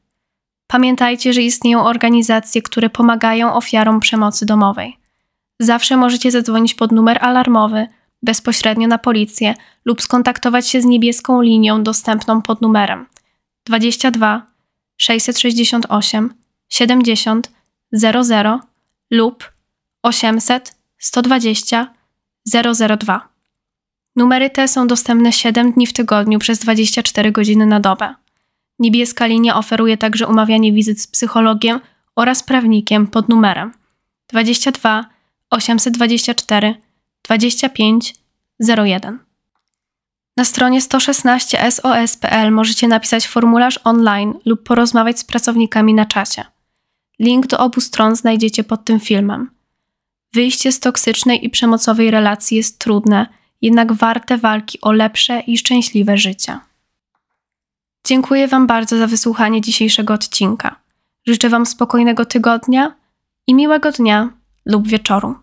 Pamiętajcie, 0.66 1.32
że 1.32 1.42
istnieją 1.42 1.84
organizacje, 1.84 2.62
które 2.62 2.90
pomagają 2.90 3.54
ofiarom 3.54 4.00
przemocy 4.00 4.46
domowej. 4.46 4.96
Zawsze 5.60 5.96
możecie 5.96 6.30
zadzwonić 6.30 6.74
pod 6.74 6.92
numer 6.92 7.18
alarmowy 7.20 7.86
bezpośrednio 8.22 8.88
na 8.88 8.98
policję 8.98 9.54
lub 9.84 10.02
skontaktować 10.02 10.68
się 10.68 10.82
z 10.82 10.84
niebieską 10.84 11.42
linią 11.42 11.82
dostępną 11.82 12.42
pod 12.42 12.60
numerem 12.62 13.06
22 13.66 14.46
668 14.96 16.34
70 16.68 17.57
00 17.92 18.60
lub 19.10 19.52
800 20.02 20.74
120 20.98 21.94
002. 22.46 23.28
Numery 24.16 24.50
te 24.50 24.68
są 24.68 24.86
dostępne 24.86 25.32
7 25.32 25.72
dni 25.72 25.86
w 25.86 25.92
tygodniu 25.92 26.38
przez 26.38 26.58
24 26.58 27.32
godziny 27.32 27.66
na 27.66 27.80
dobę. 27.80 28.14
Niebieska 28.78 29.26
linia 29.26 29.56
oferuje 29.56 29.96
także 29.96 30.26
umawianie 30.26 30.72
wizyt 30.72 31.00
z 31.00 31.06
psychologiem 31.06 31.80
oraz 32.16 32.42
prawnikiem 32.42 33.06
pod 33.06 33.28
numerem 33.28 33.72
22 34.28 35.04
824 35.50 36.74
25 37.22 38.14
01. 38.78 39.18
Na 40.36 40.44
stronie 40.44 40.80
116sos.pl 40.80 42.52
możecie 42.52 42.88
napisać 42.88 43.28
formularz 43.28 43.80
online 43.84 44.34
lub 44.44 44.62
porozmawiać 44.62 45.18
z 45.18 45.24
pracownikami 45.24 45.94
na 45.94 46.06
czacie. 46.06 46.44
Link 47.18 47.46
do 47.46 47.58
obu 47.58 47.80
stron 47.80 48.16
znajdziecie 48.16 48.64
pod 48.64 48.84
tym 48.84 49.00
filmem. 49.00 49.50
Wyjście 50.32 50.72
z 50.72 50.80
toksycznej 50.80 51.46
i 51.46 51.50
przemocowej 51.50 52.10
relacji 52.10 52.56
jest 52.56 52.78
trudne, 52.78 53.26
jednak 53.62 53.92
warte 53.92 54.38
walki 54.38 54.80
o 54.80 54.92
lepsze 54.92 55.40
i 55.40 55.58
szczęśliwe 55.58 56.16
życie. 56.16 56.58
Dziękuję 58.06 58.48
Wam 58.48 58.66
bardzo 58.66 58.98
za 58.98 59.06
wysłuchanie 59.06 59.60
dzisiejszego 59.60 60.14
odcinka. 60.14 60.76
Życzę 61.26 61.48
Wam 61.48 61.66
spokojnego 61.66 62.24
tygodnia 62.24 62.94
i 63.46 63.54
miłego 63.54 63.92
dnia 63.92 64.32
lub 64.66 64.88
wieczoru. 64.88 65.34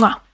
Mua. 0.00 0.27